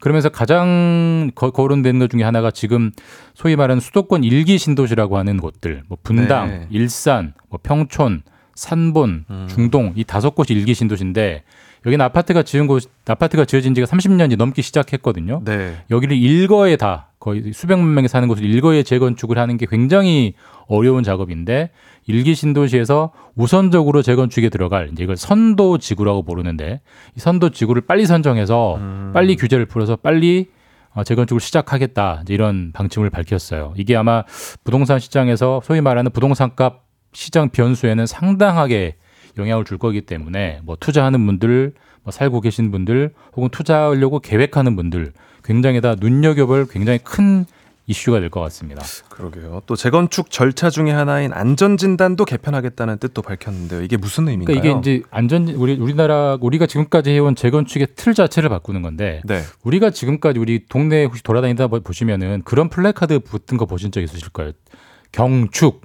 [0.00, 2.90] 그러면서 가장 거, 거론되는 것 중에 하나가 지금
[3.34, 6.66] 소위 말하는 수도권 일기 신도시라고 하는 곳들, 뭐 분당, 네.
[6.70, 8.22] 일산, 뭐 평촌,
[8.54, 9.46] 산본, 음.
[9.48, 11.44] 중동 이 다섯 곳이 일기 신도시인데
[11.86, 15.42] 여기는 아파트가 지은 곳 아파트가 지어진 지가 30년이 넘기 시작했거든요.
[15.44, 15.76] 네.
[15.90, 20.34] 여기를 일거에 다 거의 수백만 명이 사는 곳을 일거에 재건축을 하는 게 굉장히
[20.66, 21.70] 어려운 작업인데
[22.08, 26.80] 일기 신도시에서 우선적으로 재건축에 들어갈 이제 이걸 선도 지구라고 부르는데
[27.14, 29.10] 이 선도 지구를 빨리 선정해서 음.
[29.12, 30.48] 빨리 규제를 풀어서 빨리
[30.94, 33.74] 어, 재건축을 시작하겠다 이런 방침을 밝혔어요.
[33.76, 34.24] 이게 아마
[34.64, 36.82] 부동산 시장에서 소위 말하는 부동산값
[37.12, 38.96] 시장 변수에는 상당하게
[39.36, 45.12] 영향을 줄 거기 때문에 뭐 투자하는 분들, 뭐 살고 계신 분들, 혹은 투자하려고 계획하는 분들
[45.44, 47.44] 굉장히 다 눈여겨볼 굉장히 큰
[47.88, 48.82] 이슈가 될 것 같습니다.
[49.08, 49.62] 그러게요.
[49.66, 53.80] 또 재건축 절차 중에 하나인 안전 진단도 개편하겠다는 뜻도 밝혔는데요.
[53.82, 54.60] 이게 무슨 의미인가요?
[54.60, 59.40] 그러니까 이게 이제 안전 우리 우리나라 우리가 지금까지 해온 재건축의 틀 자체를 바꾸는 건데 네.
[59.64, 64.28] 우리가 지금까지 우리 동네에 혹시 돌아다니다 보- 보시면은 그런 플래카드 붙은 거 보신 적 있으실
[64.30, 64.52] 거예요.
[65.12, 65.80] 경축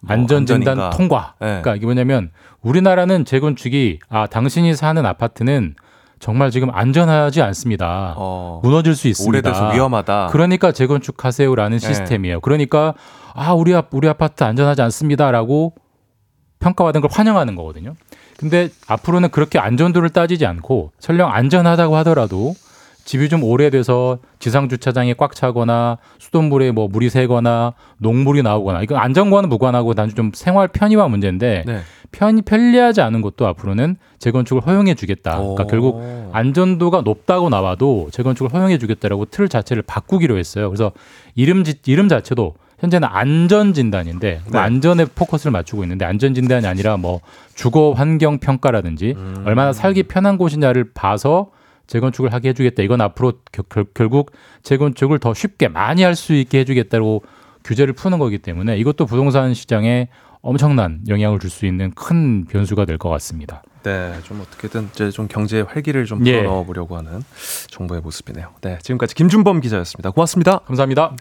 [0.00, 0.90] 뭐 안전진단 안전인가.
[0.96, 1.34] 통과.
[1.40, 1.46] 네.
[1.48, 2.30] 그러니까 이게 뭐냐면
[2.62, 5.74] 우리나라는 재건축이 아 당신이 사는 아파트는
[6.20, 8.14] 정말 지금 안전하지 않습니다.
[8.16, 9.28] 어, 무너질 수 있습니다.
[9.50, 10.28] 오래돼서 위험하다.
[10.30, 11.86] 그러니까 재건축하세요라는 네.
[11.86, 12.40] 시스템이에요.
[12.40, 12.94] 그러니까
[13.34, 15.74] 아 우리 앞 우리 아파트 안전하지 않습니다라고
[16.60, 17.94] 평가받은 걸 환영하는 거거든요.
[18.36, 22.54] 근데 앞으로는 그렇게 안전도를 따지지 않고 설령 안전하다고 하더라도
[23.08, 29.48] 집이 좀 오래돼서 지상 주차장이 꽉 차거나 수돗물에 뭐 물이 새거나 녹물이 나오거나 이건 안전과는
[29.48, 31.80] 무관하고 단지 좀 생활 편의화 문제인데 네.
[32.12, 35.38] 편이 편리하지 않은 것도 앞으로는 재건축을 허용해 주겠다.
[35.38, 35.66] 그러니까 오.
[35.68, 36.02] 결국
[36.32, 40.68] 안전도가 높다고 나와도 재건축을 허용해 주겠다라고 틀 자체를 바꾸기로 했어요.
[40.68, 40.92] 그래서
[41.34, 44.58] 이름 지, 이름 자체도 현재는 안전 진단인데 뭐 네.
[44.58, 47.22] 안전에 포커스를 맞추고 있는데 안전 진단이 아니라 뭐
[47.54, 49.44] 주거 환경 평가라든지 음.
[49.46, 51.52] 얼마나 살기 편한 곳이냐를 봐서
[51.88, 52.82] 재건축을 하게 해주겠다.
[52.84, 54.30] 이건 앞으로 겨- 결, 결국
[54.62, 57.24] 재건축을 더 쉽게 많이 할 수 있게 해주겠다고
[57.64, 60.08] 규제를 푸는 거기 때문에 이것도 부동산 시장에
[60.40, 63.62] 엄청난 영향을 줄 수 있는 큰 변수가 될 것 같습니다.
[63.82, 66.38] 네, 좀 어떻게든 이제 좀 경제의 활기를 좀 예.
[66.38, 67.22] 불어넣어 보려고 하는
[67.68, 68.48] 정부의 모습이네요.
[68.62, 70.10] 네, 지금까지 김준범 기자였습니다.
[70.10, 70.58] 고맙습니다.
[70.60, 71.16] 감사합니다.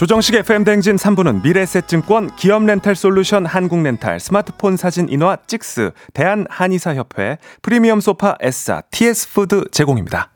[0.00, 8.80] 조정식 FM 댕진 3부는 미래셋증권, 기업렌탈솔루션 한국렌탈, 스마트폰 사진 인화 찍스, 대한한의사협회, 프리미엄 소파 S사,
[8.90, 10.30] TS푸드 제공입니다.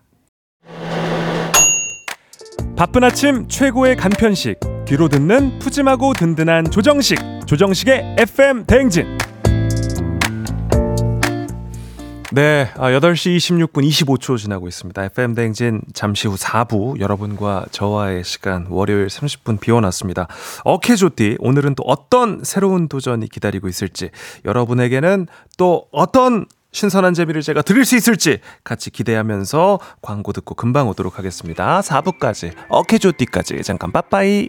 [2.77, 9.17] 바쁜 아침 최고의 간편식, 뒤로 듣는 푸짐하고 든든한 조정식, 조정식의 FM 댕진.
[12.35, 15.05] 네, 아, 8시 26분 25초 지나고 있습니다.
[15.05, 20.27] FM 댕진 잠시 후 4부 여러분과 저와의 시간 월요일 30분 비워놨습니다.
[20.65, 24.11] 어케조띠 오늘은 또 어떤 새로운 도전이 기다리고 있을지
[24.45, 25.29] 여러분에게는
[25.59, 31.83] 또 어떤 신선한 재미를 제가 드릴 수 있을지 같이 기대하면서 광고 듣고 금방 오도록 하겠습니다.
[31.83, 34.49] 4부까지 어케조띠까지 잠깐 빠빠이.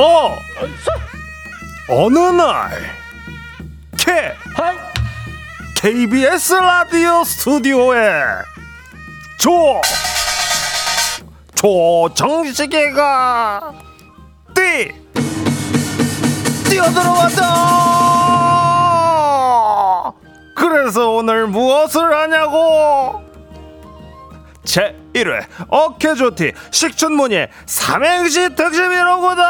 [0.00, 0.38] 어!
[1.88, 2.70] 어느 날
[3.98, 4.30] K
[5.74, 8.12] KBS 라디오 스튜디오에
[9.40, 9.80] 조
[11.56, 12.94] 조정식이가
[14.54, 14.94] 뛰
[16.70, 17.48] 뛰어들어왔다!
[20.54, 23.27] 그래서 오늘 무엇을 하냐고
[24.68, 29.44] 제 1회 어케조티 식춘무늬 삼행시 특집이로구나.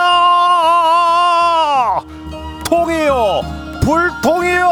[2.64, 3.40] 통이요
[3.82, 4.70] 불통이요.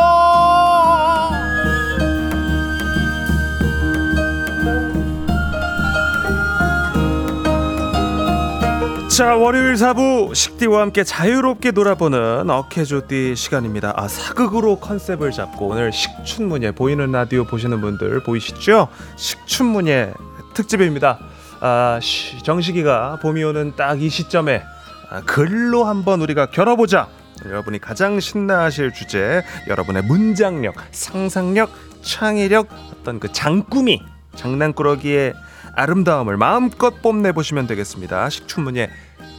[9.08, 13.94] 자 월요일 4부 식디와 함께 자유롭게 놀아보는 어케조띠 시간입니다.
[13.96, 18.86] 아 사극으로 컨셉을 잡고 오늘 식춘문예 보이는 라디오 보시는 분들 보이시죠?
[19.16, 20.12] 식춘문예
[20.56, 21.18] 특집입니다
[21.60, 24.62] 아 시- 정식이가 봄이 오는 딱 이 시점에
[25.10, 27.08] 아, 글로 한번 우리가 겨뤄보자
[27.44, 31.70] 여러분이 가장 신나하실 주제 여러분의 문장력 상상력
[32.02, 34.02] 창의력 어떤 그 장꾸미
[34.34, 35.34] 장난꾸러기의
[35.74, 38.28] 아름다움을 마음껏 뽐내 보시면 되겠습니다.
[38.30, 38.90] 식춘문예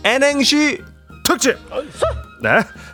[0.03, 0.81] N행시
[1.25, 1.57] 특집.
[2.43, 2.49] 네,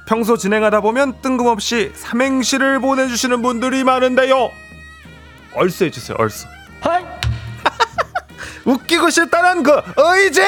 [0.08, 4.50] 평소 진행하다 보면 뜬금없이 삼행시를 보내주시는 분들이 많은데요.
[5.56, 6.16] 얼쑤 해주세요.
[6.18, 6.48] 얼쑤.
[8.66, 10.42] 웃기고 싶다는 그 의지.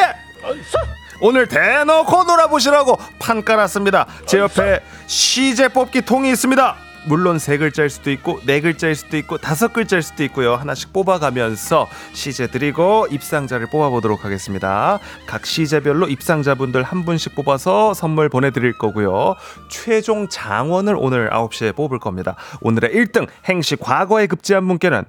[1.21, 4.05] 오늘 대놓고 놀아보시라고 판 깔았습니다.
[4.25, 6.75] 제 옆에 시제 뽑기 통이 있습니다.
[7.07, 10.55] 물론 세 글자일 수도 있고 네 글자일 수도 있고 다섯 글자일 수도 있고요.
[10.55, 14.99] 하나씩 뽑아가면서 시제 드리고 입상자를 뽑아보도록 하겠습니다.
[15.27, 19.35] 각 시제별로 입상자분들 한 분씩 뽑아서 선물 보내드릴 거고요.
[19.69, 22.35] 최종 장원을 오늘 9시에 뽑을 겁니다.
[22.61, 25.05] 오늘의 1등 행시 과거에 급제한 분께는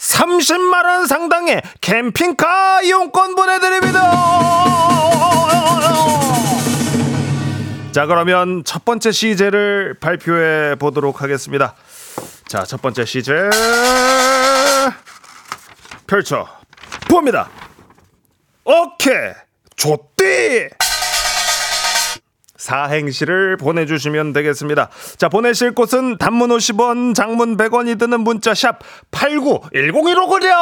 [0.00, 4.10] 30만 원 상당의 캠핑카 이용권 보내드립니다.
[7.92, 11.74] 자 그러면 첫 번째 시제를 발표해 보도록 하겠습니다.
[12.48, 13.32] 자 첫 번째 시제
[16.06, 16.48] 펼쳐
[17.08, 17.48] 봅니다.
[18.64, 19.32] 오케이
[19.76, 20.68] 좋띠
[22.60, 24.90] 사행시를 보내주시면 되겠습니다.
[25.16, 28.78] 자 보내실 곳은 단문 50원, 장문 100원이 드는 문자 샵
[29.10, 30.54] 8910으로 그려.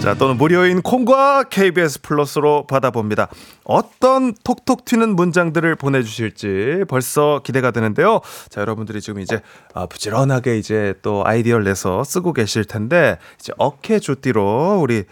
[0.00, 3.28] 자 또는 무료인 콩과 KBS 플러스로 받아봅니다.
[3.64, 8.22] 어떤 톡톡 튀는 문장들을 보내주실지 벌써 기대가 되는데요.
[8.48, 9.42] 자 여러분들이 지금 이제
[9.74, 15.04] 아, 부지런하게 이제 또 아이디어를 내서 쓰고 계실 텐데 이제 어케조띠로 우리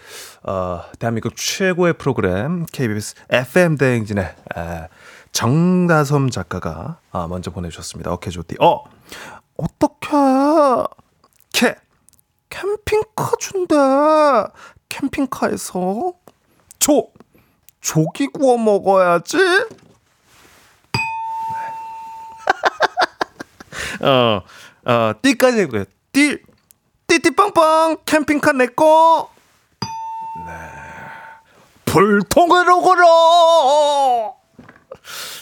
[0.45, 4.89] 어, 대한민국 최고의 프로그램 KBS FM 대행진의 에,
[5.33, 8.11] 정다솜 작가가 아, 먼저 보내주셨습니다.
[8.11, 8.57] 어케조띠.
[8.59, 8.85] 어
[9.59, 10.09] 어떻게
[11.53, 11.77] 캐
[12.49, 13.77] 캠핑카 준대.
[14.89, 16.13] 캠핑카에서
[16.79, 17.11] 조
[17.81, 19.39] 조기 구워 먹어야지.
[24.03, 24.43] 어,
[24.91, 25.85] 어, 띠까지 해고요.
[26.13, 26.39] 띠,
[27.07, 29.31] 띠띠빵빵 캠핑카 내 거.
[30.47, 30.53] 네.
[31.85, 34.37] 불통으로 걸어.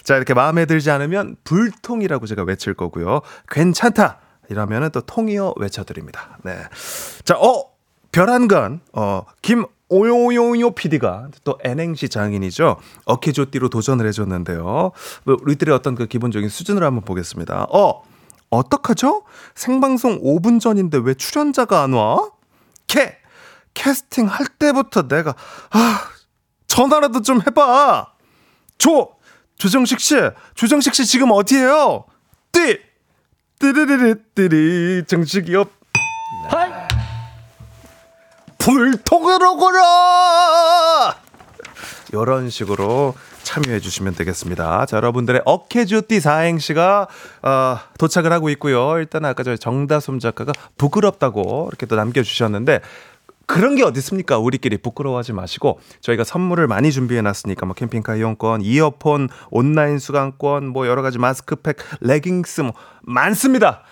[0.05, 3.22] 자 이렇게 마음에 들지 않으면 불통이라고 제가 외칠 거고요.
[3.51, 4.18] 괜찮다
[4.49, 6.38] 이러면은 또 통이어 외쳐드립니다.
[6.44, 6.57] 네.
[7.24, 7.75] 자, 어
[8.16, 12.78] 별한간 어 김오요요요 PD가 또 N행시 장인이죠.
[13.04, 14.92] 어케조띠로 도전을 해줬는데요.
[15.24, 17.66] 뭐, 우리들의 어떤 그 기본적인 수준을 한번 보겠습니다.
[17.68, 18.02] 어
[18.48, 19.24] 어떡하죠?
[19.54, 22.30] 생방송 5분 전인데 왜 출연자가 안 와?
[22.86, 23.18] 캐
[23.74, 25.34] 캐스팅 할 때부터 내가
[25.72, 26.08] 아
[26.68, 28.14] 전화라도 좀 해봐.
[28.78, 29.10] 조
[29.58, 30.14] 조정식 씨,
[30.54, 32.06] 조정식 씨 지금 어디에요?
[32.50, 32.78] 띠
[33.58, 35.75] 띠리리리 띠리 정식이 없.
[38.66, 38.72] 네.
[38.72, 41.14] 불통으로 걸어.
[42.12, 44.86] 이런 식으로 참여해 주시면 되겠습니다.
[44.86, 47.06] 자, 여러분들의 어케주띠 사행시가
[47.42, 48.98] 어, 도착을 하고 있고요.
[48.98, 52.80] 일단 아까 저희 정다솜 작가가 부끄럽다고 이렇게 또 남겨주셨는데
[53.46, 54.38] 그런 게 어디 있습니까?
[54.38, 60.88] 우리끼리 부끄러워하지 마시고 저희가 선물을 많이 준비해 놨으니까 뭐 캠핑카 이용권, 이어폰, 온라인 수강권, 뭐
[60.88, 63.82] 여러 가지 마스크팩, 레깅스 뭐 많습니다.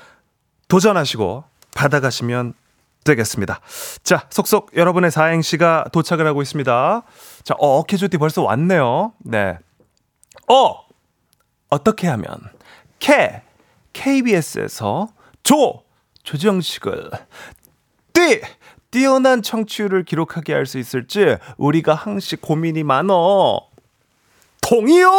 [0.66, 1.44] 도전하시고
[1.76, 2.54] 받아가시면
[3.04, 3.60] 되겠습니다.
[4.02, 7.02] 자, 속속 여러분의 사행시가 도착을 하고 있습니다.
[7.42, 9.12] 자, 어, 어케조띠 벌써 왔네요.
[9.18, 9.58] 네.
[10.50, 10.84] 어!
[11.70, 12.26] 어떻게 하면
[12.98, 13.40] K
[13.92, 15.08] KBS에서
[15.42, 15.82] 조
[16.22, 17.10] 조정식을
[18.12, 18.40] 띠
[18.90, 23.60] 뛰어난 청취율을 기록하게 할 수 있을지 우리가 항시 고민이 많어.
[24.60, 25.10] 통이요.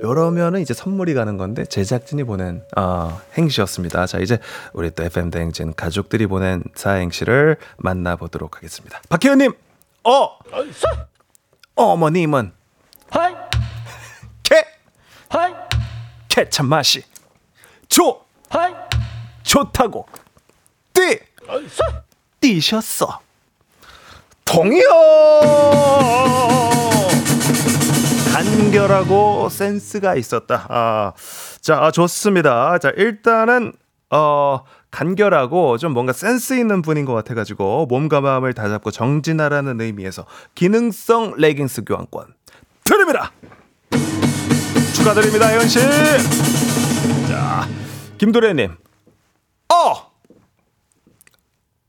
[0.00, 4.06] 이러면은 이제 선물이 가는 건데 제작진이 보낸 어, 행시였습니다.
[4.06, 4.38] 자 이제
[4.72, 9.00] 우리 또 FM 대행진 가족들이 보낸 사행시를 만나보도록 하겠습니다.
[9.08, 9.52] 박혜연님,
[10.04, 10.38] 어,
[11.74, 12.52] 어머님은
[14.42, 14.64] 개,
[16.28, 17.02] 개참 맛이
[17.88, 18.24] 좋,
[19.42, 20.06] 좋다고
[20.92, 21.20] 띠,
[22.40, 23.20] 띠셨어.
[24.44, 24.88] 동이요.
[28.36, 30.66] 간결하고 센스가 있었다.
[30.68, 31.12] 아,
[31.62, 32.76] 자, 아, 좋습니다.
[32.76, 33.72] 자, 일단은
[34.10, 34.60] 어
[34.90, 41.84] 간결하고 좀 뭔가 센스 있는 분인 것 같아가지고 몸과 마음을 다잡고 정진하라는 의미에서 기능성 레깅스
[41.84, 42.34] 교환권
[42.84, 43.32] 드립니다.
[44.94, 45.78] 축하드립니다, 혜연 씨.
[47.28, 47.66] 자,
[48.18, 48.76] 김도래님,
[49.72, 50.12] 어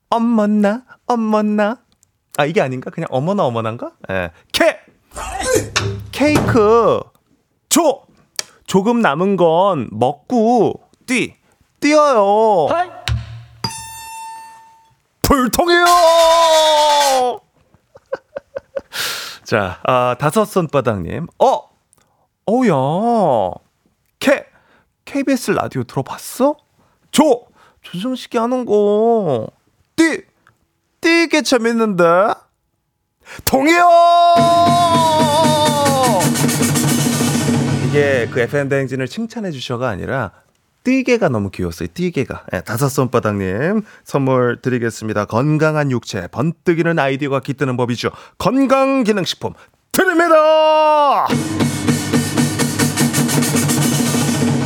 [0.09, 1.79] 어머나, 어머나.
[2.37, 2.89] 아, 이게 아닌가?
[2.89, 3.91] 그냥 어머나, 어머나인가?
[4.09, 4.31] 예.
[4.53, 4.79] 케!
[6.18, 6.99] 케이크!
[7.70, 8.01] 줘!
[8.65, 11.36] 조금 남은 건 먹고, 뛰!
[11.80, 12.68] 뛰어요!
[15.22, 15.86] 불통이요!
[19.45, 21.28] 자, 아, 다섯 손바닥님.
[21.38, 21.70] 어!
[22.47, 22.74] 어우야.
[24.18, 24.43] K,
[25.05, 26.55] KBS 라디오 들어봤어?
[27.11, 27.45] 조!
[27.84, 29.49] 조정식이 하는 거.
[29.95, 30.24] 뛰!
[30.99, 32.03] 뛰게 재밌는데?
[33.45, 33.86] 동이요!
[37.88, 40.31] 이게 그 FM대행진을 칭찬해 주셔가 아니라
[40.83, 41.88] 띠개가 너무 귀여웠어요.
[41.93, 42.45] 띠개가.
[42.53, 45.25] 예, 다섯 손바닥님 선물 드리겠습니다.
[45.25, 48.09] 건강한 육체, 번뜩이는 아이디어가 깃드는 법이죠.
[48.38, 49.53] 건강기능식품
[49.93, 51.27] 드립니다!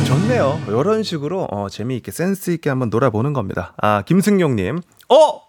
[0.04, 0.60] 좋네요.
[0.66, 3.74] 이런 식으로 어, 재미있게 센스 있게 한번 놀아보는 겁니다.
[3.80, 4.80] 아, 김승용님.
[5.08, 5.40] 어!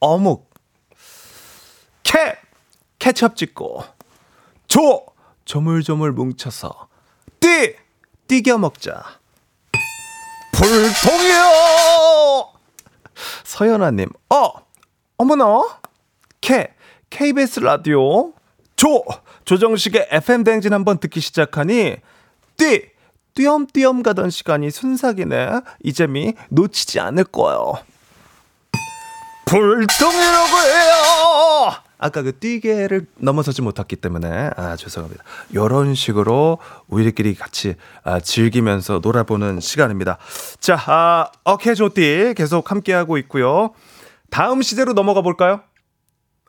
[0.00, 0.50] 어묵.
[2.02, 2.36] 캐!
[2.98, 3.84] 케첩 찍고.
[4.66, 5.06] 조!
[5.44, 6.91] 조물조물 뭉쳐서.
[7.42, 7.74] 띠!
[8.28, 9.02] 띠겨 먹자.
[10.52, 11.42] 불통이요!
[13.42, 14.52] 서연아님, 어!
[15.18, 15.80] 어머나!
[16.40, 16.68] K,
[17.10, 18.32] KBS 라디오.
[18.76, 19.04] 조!
[19.44, 21.96] 조정식의 FM대행진 한번 듣기 시작하니,
[22.56, 22.92] 띠!
[23.34, 25.62] 띄엄띄엄 가던 시간이 순삭이네.
[25.82, 27.74] 이 재미 놓치지 않을 거예요.
[29.46, 31.91] 불통이라고 해요!
[32.02, 35.22] 아까 그 띠개를 넘어서지 못했기 때문에 아 죄송합니다.
[35.50, 40.18] 이런 식으로 우리끼리 같이 아, 즐기면서 놀아보는 시간입니다.
[40.58, 43.70] 자, 아, 어케조띠 계속 함께 하고 있고요.
[44.30, 45.60] 다음 시제로 넘어가 볼까요?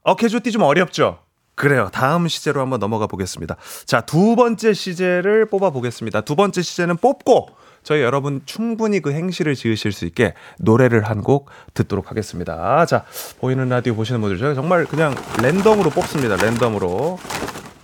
[0.02, 1.20] 어케조띠 좀 어렵죠?
[1.54, 1.90] 그래요.
[1.94, 3.56] 다음 시제로 한번 넘어가 보겠습니다.
[3.86, 6.22] 자, 두 번째 시제를 뽑아 보겠습니다.
[6.22, 7.50] 두 번째 시제는 뽑고
[7.84, 12.86] 저희 여러분 충분히 그 행시를 지으실 수 있게 노래를 한 곡 듣도록 하겠습니다.
[12.86, 13.06] 자,
[13.40, 16.36] 보이는 라디오 보시는 분들 제가 정말 그냥 랜덤으로 뽑습니다.
[16.36, 17.18] 랜덤으로.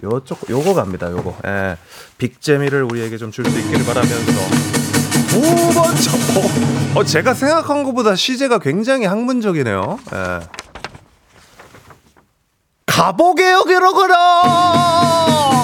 [0.03, 1.09] 요쪽 요거 갑니다.
[1.11, 1.37] 요거.
[1.45, 1.77] 예.
[2.17, 4.31] 빅재미를 우리에게 좀 줄 수 있기를 바라면서
[5.29, 5.41] 두
[5.73, 6.09] 번째
[6.95, 9.99] 어, 어, 제가 생각한 것보다 시제가 굉장히 학문적이네요.
[10.13, 10.39] 예.
[12.85, 15.59] 가보게요, 그러거라!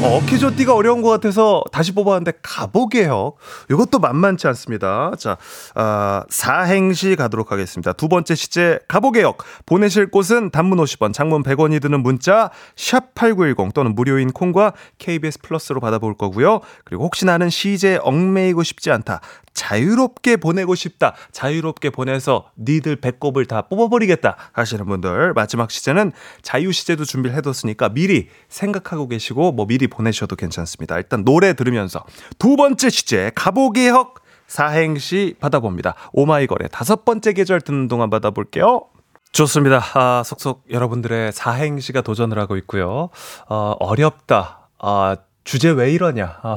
[0.00, 3.32] 어, 키조띠가 어려운 것 같아서 다시 뽑았는데 가보게요.
[3.68, 5.10] 이것도 만만치 않습니다.
[5.18, 5.36] 자,
[5.74, 7.92] 아, 사행시 가도록 하겠습니다.
[7.92, 9.38] 두 번째 시제 가보게역.
[9.66, 15.80] 보내실 곳은 단문 50원, 장문 100원이 드는 문자 샵 #8910 또는 무료인 콩과 KBS 플러스로
[15.80, 16.60] 받아볼 거고요.
[16.84, 19.20] 그리고 혹시 나는 시제에 얽매이고 싶지 않다.
[19.58, 21.14] 자유롭게 보내고 싶다.
[21.32, 28.28] 자유롭게 보내서 니들 배꼽을 다 뽑아버리겠다 하시는 분들 마지막 시제는 자유 시제도 준비를 해뒀으니까 미리
[28.48, 30.96] 생각하고 계시고 뭐 미리 보내셔도 괜찮습니다.
[30.98, 32.04] 일단 노래 들으면서
[32.38, 35.96] 두 번째 시제 가보개혁 사행시 받아봅니다.
[36.12, 38.84] 오마이걸의 다섯 번째 계절 듣는 동안 받아볼게요.
[39.32, 39.82] 좋습니다.
[39.94, 43.10] 아, 속속 여러분들의 사행시가 도전을 하고 있고요.
[43.48, 44.68] 어, 어렵다.
[44.78, 46.38] 아, 주제 왜 이러냐.
[46.42, 46.56] 아,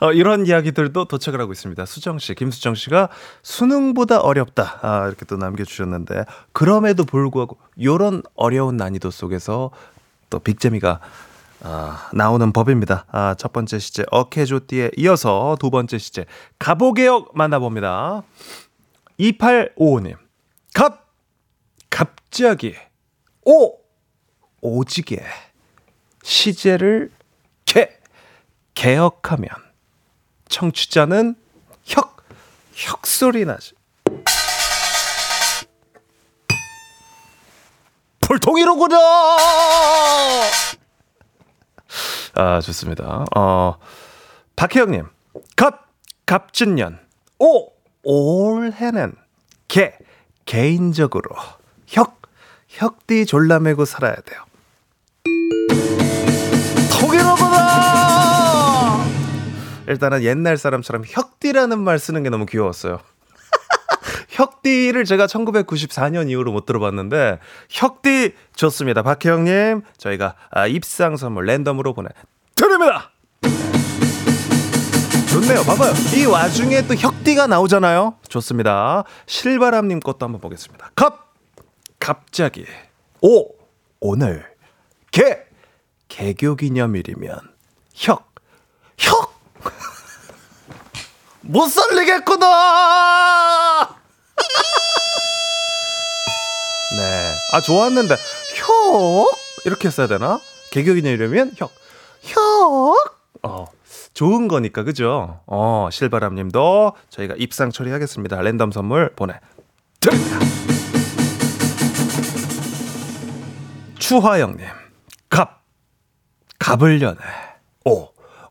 [0.00, 1.84] 어, 이런 이야기들도 도착을 하고 있습니다.
[1.86, 3.08] 수정 씨, 김수정 씨가
[3.42, 4.78] 수능보다 어렵다.
[4.82, 9.70] 아, 이렇게 또 남겨주셨는데, 그럼에도 불구하고, 요런 어려운 난이도 속에서
[10.28, 11.00] 또 빅재미가
[11.62, 13.04] 아, 나오는 법입니다.
[13.10, 16.24] 아, 첫 번째 시제, 어케조띠에 이어서 두 번째 시제,
[16.58, 18.22] 가보개혁 만나봅니다.
[19.18, 20.16] 2855님,
[20.72, 21.06] 갑,
[21.90, 22.74] 갑자기,
[23.44, 23.76] 오,
[24.62, 25.22] 오지게,
[26.22, 27.10] 시제를
[27.66, 27.90] 개,
[28.74, 29.50] 개혁하면
[30.50, 31.36] 청취자는
[31.84, 32.20] 혁
[32.74, 33.74] 혁 소리 나지.
[38.20, 38.96] 불통이로구나.
[42.34, 43.24] 아 좋습니다.
[43.36, 43.76] 어
[44.56, 45.08] 박혜영님
[45.56, 45.88] 갑
[46.24, 47.00] 갑진년
[47.38, 47.70] 오
[48.02, 49.14] 올해는
[49.68, 49.92] 개
[50.46, 51.34] 개인적으로
[51.86, 52.22] 혁
[52.68, 54.44] 혁띠 졸라매고 살아야 돼요.
[59.90, 63.00] 일단은 옛날 사람처럼 혁띠라는 말 쓰는 게 너무 귀여웠어요.
[64.30, 69.02] 혁띠를 제가 1994년 이후로 못 들어봤는데 혁띠 좋습니다.
[69.02, 72.08] 박혜영님 저희가 아, 입상 선물 랜덤으로 보내
[72.54, 73.10] 드립니다.
[75.28, 75.62] 좋네요.
[75.64, 75.92] 봐봐요.
[76.16, 78.14] 이 와중에 또 혁띠가 나오잖아요.
[78.28, 79.02] 좋습니다.
[79.26, 80.92] 실바람님 것도 한번 보겠습니다.
[80.94, 81.34] 갑
[81.98, 82.64] 갑자기
[83.22, 83.48] 오
[83.98, 84.46] 오늘
[85.10, 85.40] 개
[86.08, 87.38] 개교 기념일이면
[87.94, 88.30] 혁
[88.96, 89.29] 혁!
[91.50, 92.46] 못 살리겠구나!
[96.96, 97.34] 네.
[97.52, 98.14] 아, 좋았는데,
[98.56, 99.30] 혁!
[99.64, 100.40] 이렇게 했어야 되나?
[100.70, 101.72] 개교 기념일이면 혁.
[102.22, 102.96] 혁!
[103.42, 103.66] 어,
[104.14, 105.40] 좋은 거니까 그죠?
[105.46, 108.40] 어 실바람 님도 저희가 입상 처리하겠습니다.
[108.42, 110.38] 랜덤 선물 보내드립니다.
[113.98, 114.66] 추화영 님
[115.30, 115.62] 갑
[116.58, 117.18] 갑을 연해
[117.86, 118.08] 오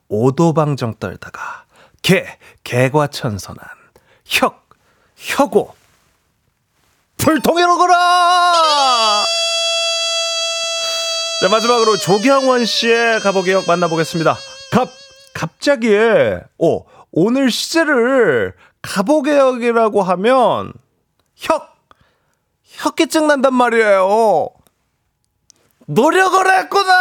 [0.07, 1.65] 오도방정 떨다가
[2.09, 2.25] 개
[2.63, 3.63] 개과천선한
[4.25, 4.67] 혁
[5.15, 5.75] 혁오.
[7.17, 9.23] 불통이로 거라!
[11.39, 14.35] 자 마지막으로 조경원 씨의 가보기역 만나보겠습니다.
[14.71, 14.89] 갑
[15.35, 15.95] 갑자기
[16.57, 20.73] 오 오늘 시제를 가보개역이라고 하면
[21.35, 21.77] 혁
[22.63, 24.49] 혁기증 난단 말이에요.
[25.85, 26.93] 노력을 했구나!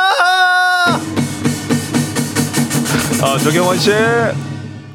[3.23, 3.91] 아, 조경원 씨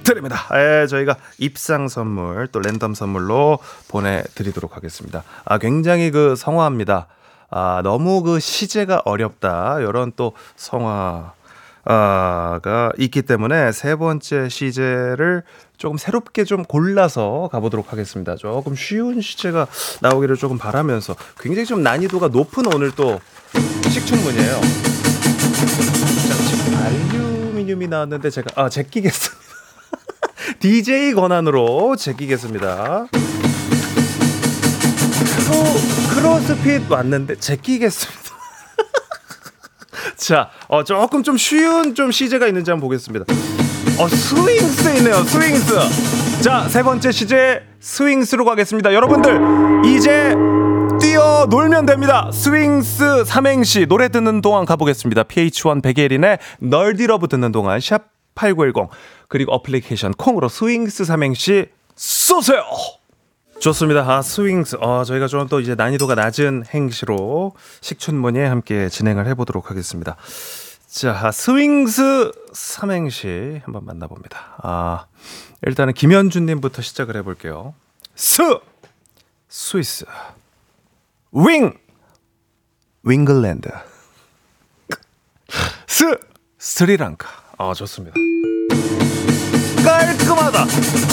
[0.04, 0.38] 드립니다.
[0.54, 5.24] 예, 저희가 입상 선물 또 랜덤 선물로 보내드리도록 하겠습니다.
[5.46, 7.08] 아, 굉장히 그 성화합니다.
[7.50, 9.80] 아, 너무 그 시제가 어렵다.
[9.80, 11.34] 이런 또 성화.
[11.86, 15.44] 가 있기 때문에 세 번째 시제를
[15.78, 18.38] 조금 새롭게 좀 골라서 가보도록 하겠습니다.
[18.38, 19.68] 조금 쉬운 시제가
[20.00, 23.20] 나오기를 조금 바라면서 굉장히 좀 난이도가 높은 오늘 또
[23.90, 24.62] 식충문이에요.
[26.30, 29.53] 자, 지금 알루미늄이 나왔는데 제가 아 제끼겠습니다.
[30.64, 33.08] DJ 권한으로 제끼겠습니다.
[35.36, 35.58] 크로
[36.16, 38.22] 크로스핏 왔는데 제끼겠습니다.
[40.16, 43.26] 자, 어, 조금 좀 쉬운 좀 시제가 있는지 한번 보겠습니다.
[44.00, 46.42] 어, 스윙스 있네요, 스윙스.
[46.42, 48.94] 자, 세 번째 시제 스윙스로 가겠습니다.
[48.94, 49.42] 여러분들,
[49.86, 50.34] 이제
[51.02, 52.30] 뛰어 놀면 됩니다.
[52.32, 55.24] 스윙스 삼행시 노래 듣는 동안 가보겠습니다.
[55.24, 58.88] PH1 백예린의 Nerdy Love 듣는 동안 샵8910
[59.34, 61.66] 그리고 어플리케이션 콩으로 스윙스 삼행시
[61.96, 62.64] 쏘세요.
[63.60, 64.02] 좋습니다.
[64.08, 64.78] 아, 스윙스.
[64.80, 70.18] 어, 저희가 좀 또 이제 난이도가 낮은 행시로 식춘문예 함께 진행을 해보도록 하겠습니다.
[70.88, 74.58] 자, 스윙스 삼행시 한번 만나봅니다.
[74.62, 75.08] 아,
[75.66, 77.74] 일단은 김현준님부터 시작을 해볼게요.
[78.14, 78.44] 스!
[79.50, 80.06] 스위스.
[81.32, 81.74] 윙!
[83.04, 83.70] 윙글랜드.
[85.88, 86.20] 스!
[86.60, 87.43] 스리랑카.
[87.64, 88.14] 아, 좋습니다.
[89.86, 90.66] 깔끔하다!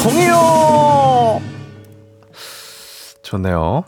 [0.03, 1.41] 통이요!
[3.23, 3.85] 좋네요.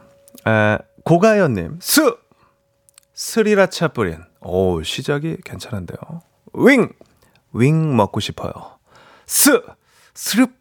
[0.46, 2.14] 에, 고가연님, 스!
[3.14, 4.22] 스리라차 뿌린.
[4.40, 5.98] 오, 시작이 괜찮은데요.
[6.54, 6.92] 윙!
[7.52, 8.78] 윙 먹고 싶어요.
[9.26, 9.60] 스!
[10.14, 10.52] 스릅!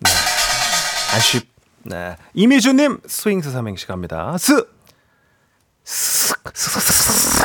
[0.00, 0.10] 네.
[1.16, 1.48] 아쉽.
[1.84, 2.16] 네.
[2.34, 4.36] 이미주님, 스윙스 삼행시 갑니다.
[4.36, 4.68] 스!
[5.84, 6.34] 스!
[6.52, 6.70] 스!
[6.70, 6.80] 스!
[6.80, 7.44] 스!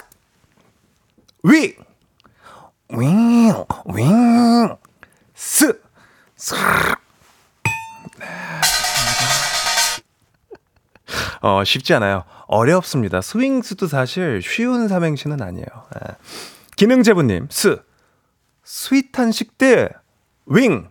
[1.44, 1.89] 윙!
[2.92, 3.54] 윙!
[3.86, 4.78] 윙!
[5.36, 5.82] 스!
[6.36, 6.56] 스!
[11.42, 12.24] 어, 쉽지 않아요.
[12.48, 13.22] 어렵습니다.
[13.22, 15.66] 스윙스도 사실 쉬운 삼행시는 아니에요.
[15.96, 16.16] 예.
[16.76, 17.82] 기능제부님, 스.
[18.64, 19.90] sweet한 식대,
[20.48, 20.90] 윙.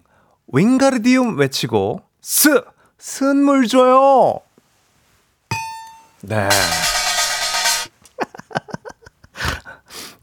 [0.52, 2.62] 윙가르디움 외치고, 스.
[2.98, 4.40] 쓴물 줘요.
[6.22, 6.48] 네.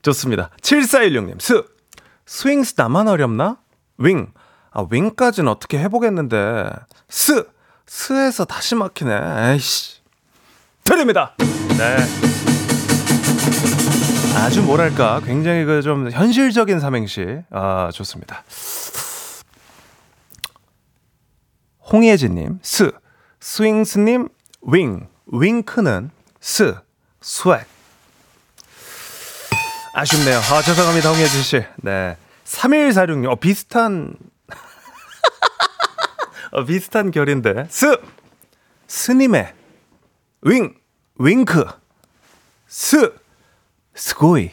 [0.10, 0.52] 좋습니다.
[0.62, 1.64] 7416님, 스.
[2.28, 3.58] 스윙스 나만 어렵나?
[3.98, 4.32] 윙.
[4.72, 6.70] 아, 윙까지는 어떻게 해보겠는데.
[7.10, 7.48] 스.
[7.88, 9.52] 스에서 다시 막히네.
[9.54, 10.02] 에이씨.
[10.84, 11.36] 드립니다.
[11.40, 11.98] 네.
[14.38, 18.44] 아주 뭐랄까 굉장히 그 좀 현실적인 삼행시 아 좋습니다.
[21.92, 22.92] 홍예진님 스
[23.40, 24.28] 스윙스님
[24.72, 26.76] 윙 윙크는 스
[27.22, 27.66] swag
[29.98, 30.38] 아쉽네요.
[30.40, 31.64] 아 죄송합니다 홍예진 씨.
[31.78, 32.18] 네.
[32.44, 34.14] 3146님 어 비슷한.
[36.52, 37.66] 어, 비슷한 결인데.
[37.70, 37.98] 스
[38.88, 39.54] 스님의
[40.42, 40.76] 윙
[41.18, 41.66] 윙크.
[42.68, 43.14] 스
[43.96, 44.52] すごい.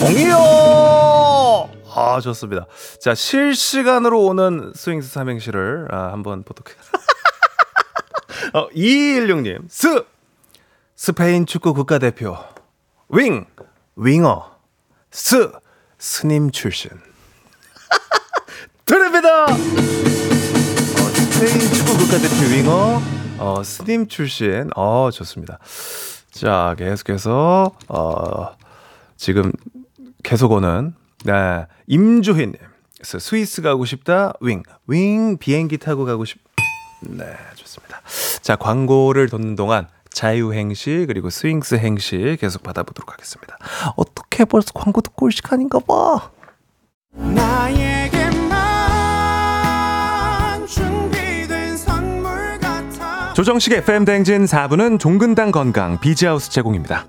[0.00, 0.36] 동이요!
[1.96, 2.66] 아 좋습니다.
[3.00, 6.72] 자 실시간으로 오는 스윙스 삼행시를 아, 한번 보도록
[8.54, 9.68] 어, 2216님.
[9.68, 10.04] 스
[11.02, 12.36] 스페인 축구 국가대표
[13.10, 13.46] 윙
[13.94, 14.50] 윙어
[15.12, 15.52] 스
[15.96, 16.90] 스님 출신.
[18.84, 19.46] 드립니다!
[19.46, 23.00] 스페인 축구 국가대표 윙어
[23.38, 24.70] 어, 스님 출신.
[24.74, 25.60] 어 좋습니다.
[26.32, 28.56] 자 계속해서 어
[29.16, 29.52] 지금
[30.24, 32.54] 계속 오는 네 임조희님.
[33.02, 34.64] 스- 스위스 가고 싶다 윙.
[34.88, 38.02] 윙 비행기 타고 가고 싶네 좋습니다.
[38.42, 39.86] 자 광고를 듣는 동안
[40.18, 43.56] 자유행시 그리고 스윙스 행시 계속 받아보도록 하겠습니다.
[43.94, 46.32] 어떻게 벌써 광고 듣고 올 시간인가 봐.
[53.36, 57.06] 조정식의 FM 대행진 4부는 종근당 건강 비지하우스 제공입니다.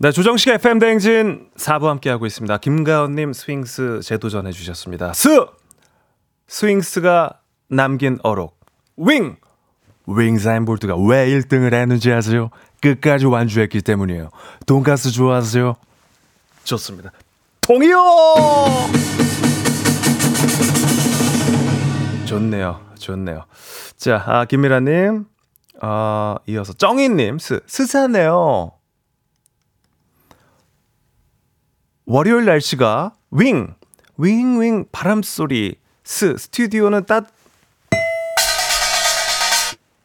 [0.00, 2.58] 네, 조정식 FM 대행진 4부 함께하고 있습니다.
[2.58, 5.12] 김가연님 스윙스 재도전해 주셨습니다.
[5.12, 5.46] 스!
[6.48, 7.38] 스윙스가
[7.68, 8.58] 남긴 어록.
[8.96, 9.36] 윙!
[10.06, 12.50] 윙사인 볼트가 왜 1등을 했는지 아세요?
[12.80, 14.30] 끝까지 완주했기 때문이에요.
[14.66, 15.76] 돈가스 좋아하세요?
[16.64, 17.12] 좋습니다.
[17.60, 17.96] 통이요!
[22.26, 22.80] 좋네요.
[22.98, 23.44] 좋네요.
[23.96, 25.26] 자, 아, 김미라님,
[25.80, 28.72] 아, 이어서 정희님, 스, 스사네요.
[32.06, 33.74] 월요일 날씨가 윙,
[34.18, 37.22] 윙, 윙, 바람소리, 스, 스튜디오는 따,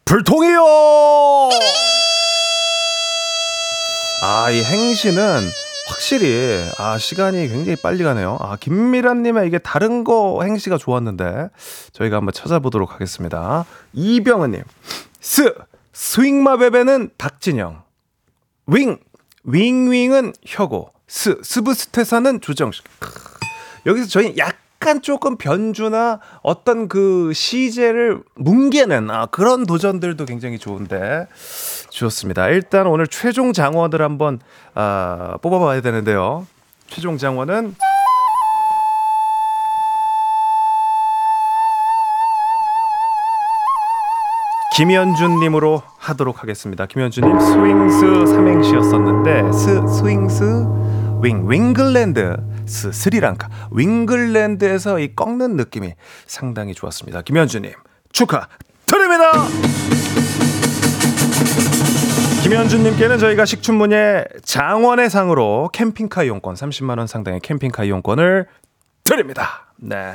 [0.08, 0.64] 불통이요!
[4.22, 5.42] 아, 이 행시는
[5.86, 8.38] 확실히, 아, 시간이 굉장히 빨리 가네요.
[8.40, 11.50] 아, 김미란님의 이게 다른 거 행시가 좋았는데,
[11.92, 13.66] 저희가 한번 찾아보도록 하겠습니다.
[13.92, 14.62] 이병은님,
[15.20, 15.54] 스,
[15.92, 17.82] swing my baby는 박진영,
[18.68, 18.98] 윙,
[19.44, 22.82] 윙윙은 혁오, 스, 스브스테사는 조정식.
[22.98, 23.10] 크,
[23.84, 31.26] 여기서 저희 약 간 조금 변주나 어떤 그 시제를 뭉개는 아, 그런 도전들도 굉장히 좋은데
[31.90, 32.48] 좋습니다.
[32.48, 34.38] 일단 오늘 최종 장원을 한번
[34.74, 36.46] 아, 뽑아봐야 되는데요.
[36.86, 37.74] 최종 장원은
[44.76, 46.86] 김현준님으로 하도록 하겠습니다.
[46.86, 50.44] 김현준님 스윙스 삼행시였었는데 스 스윙스
[51.20, 52.36] 윙 윙글랜드
[52.68, 55.94] 스 스리랑카 윙글랜드에서 이 꺾는 느낌이
[56.26, 57.22] 상당히 좋았습니다.
[57.22, 57.72] 김현준님
[58.12, 58.46] 축하
[58.86, 59.32] 드립니다.
[62.42, 68.46] 김현준님께는 저희가 식춘문예 장원의 상으로 캠핑카 이용권 30만 원 상당의 캠핑카 이용권을
[69.04, 69.72] 드립니다.
[69.76, 70.14] 네.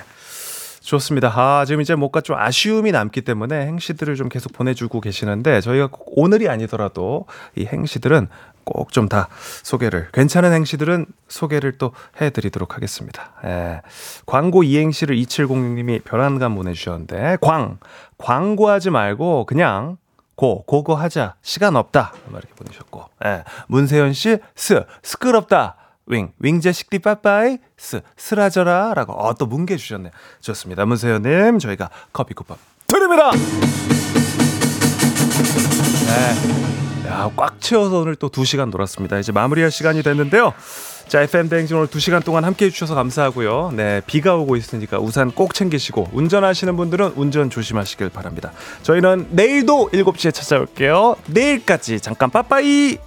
[0.82, 1.32] 좋습니다.
[1.34, 6.04] 아, 지금 이제 뭔가 좀 아쉬움이 남기 때문에 행시들을 좀 계속 보내주고 계시는데 저희가 꼭
[6.18, 7.26] 오늘이 아니더라도
[7.56, 8.28] 이 행시들은
[8.64, 9.28] 꼭 좀 다
[9.64, 11.92] 소개를, 괜찮은 행시들은 소개를 또
[12.22, 13.32] 해드리도록 하겠습니다.
[13.46, 13.82] 예.
[14.26, 17.78] 광고 이행시를 2706님이 별안감 보내주셨는데, 광,
[18.18, 19.98] 광고하지 말고 그냥
[20.36, 21.36] 고, 고거 하자.
[21.42, 22.14] 시간 없다.
[22.32, 23.44] 이렇게 보내셨고, 예.
[23.68, 25.76] 문세현 씨, 스, 스끄럽다.
[26.08, 28.94] 윙, 윙제식디 빠빠이, 스, 스라져라.
[28.94, 30.12] 라고, 어, 또 뭉개 주셨네.
[30.42, 30.86] 좋습니다.
[30.86, 32.58] 문세현님, 저희가 커피 쿠폰
[32.88, 33.32] 드립니다!
[36.06, 36.73] 네.
[37.14, 39.20] 야, 꽉 채워서 오늘 또 2시간 놀았습니다.
[39.20, 40.54] 이제 마무리할 시간이 됐는데요.
[41.08, 43.74] 자, FM 대행진 오늘 2시간 동안 함께 해주셔서 감사하고요.
[43.76, 48.52] 네, 비가 오고 있으니까 우산 꼭 챙기시고, 운전하시는 분들은 운전 조심하시길 바랍니다.
[48.82, 51.18] 저희는 내일도 7시에 찾아올게요.
[51.28, 52.98] 내일까지 잠깐 빠빠이!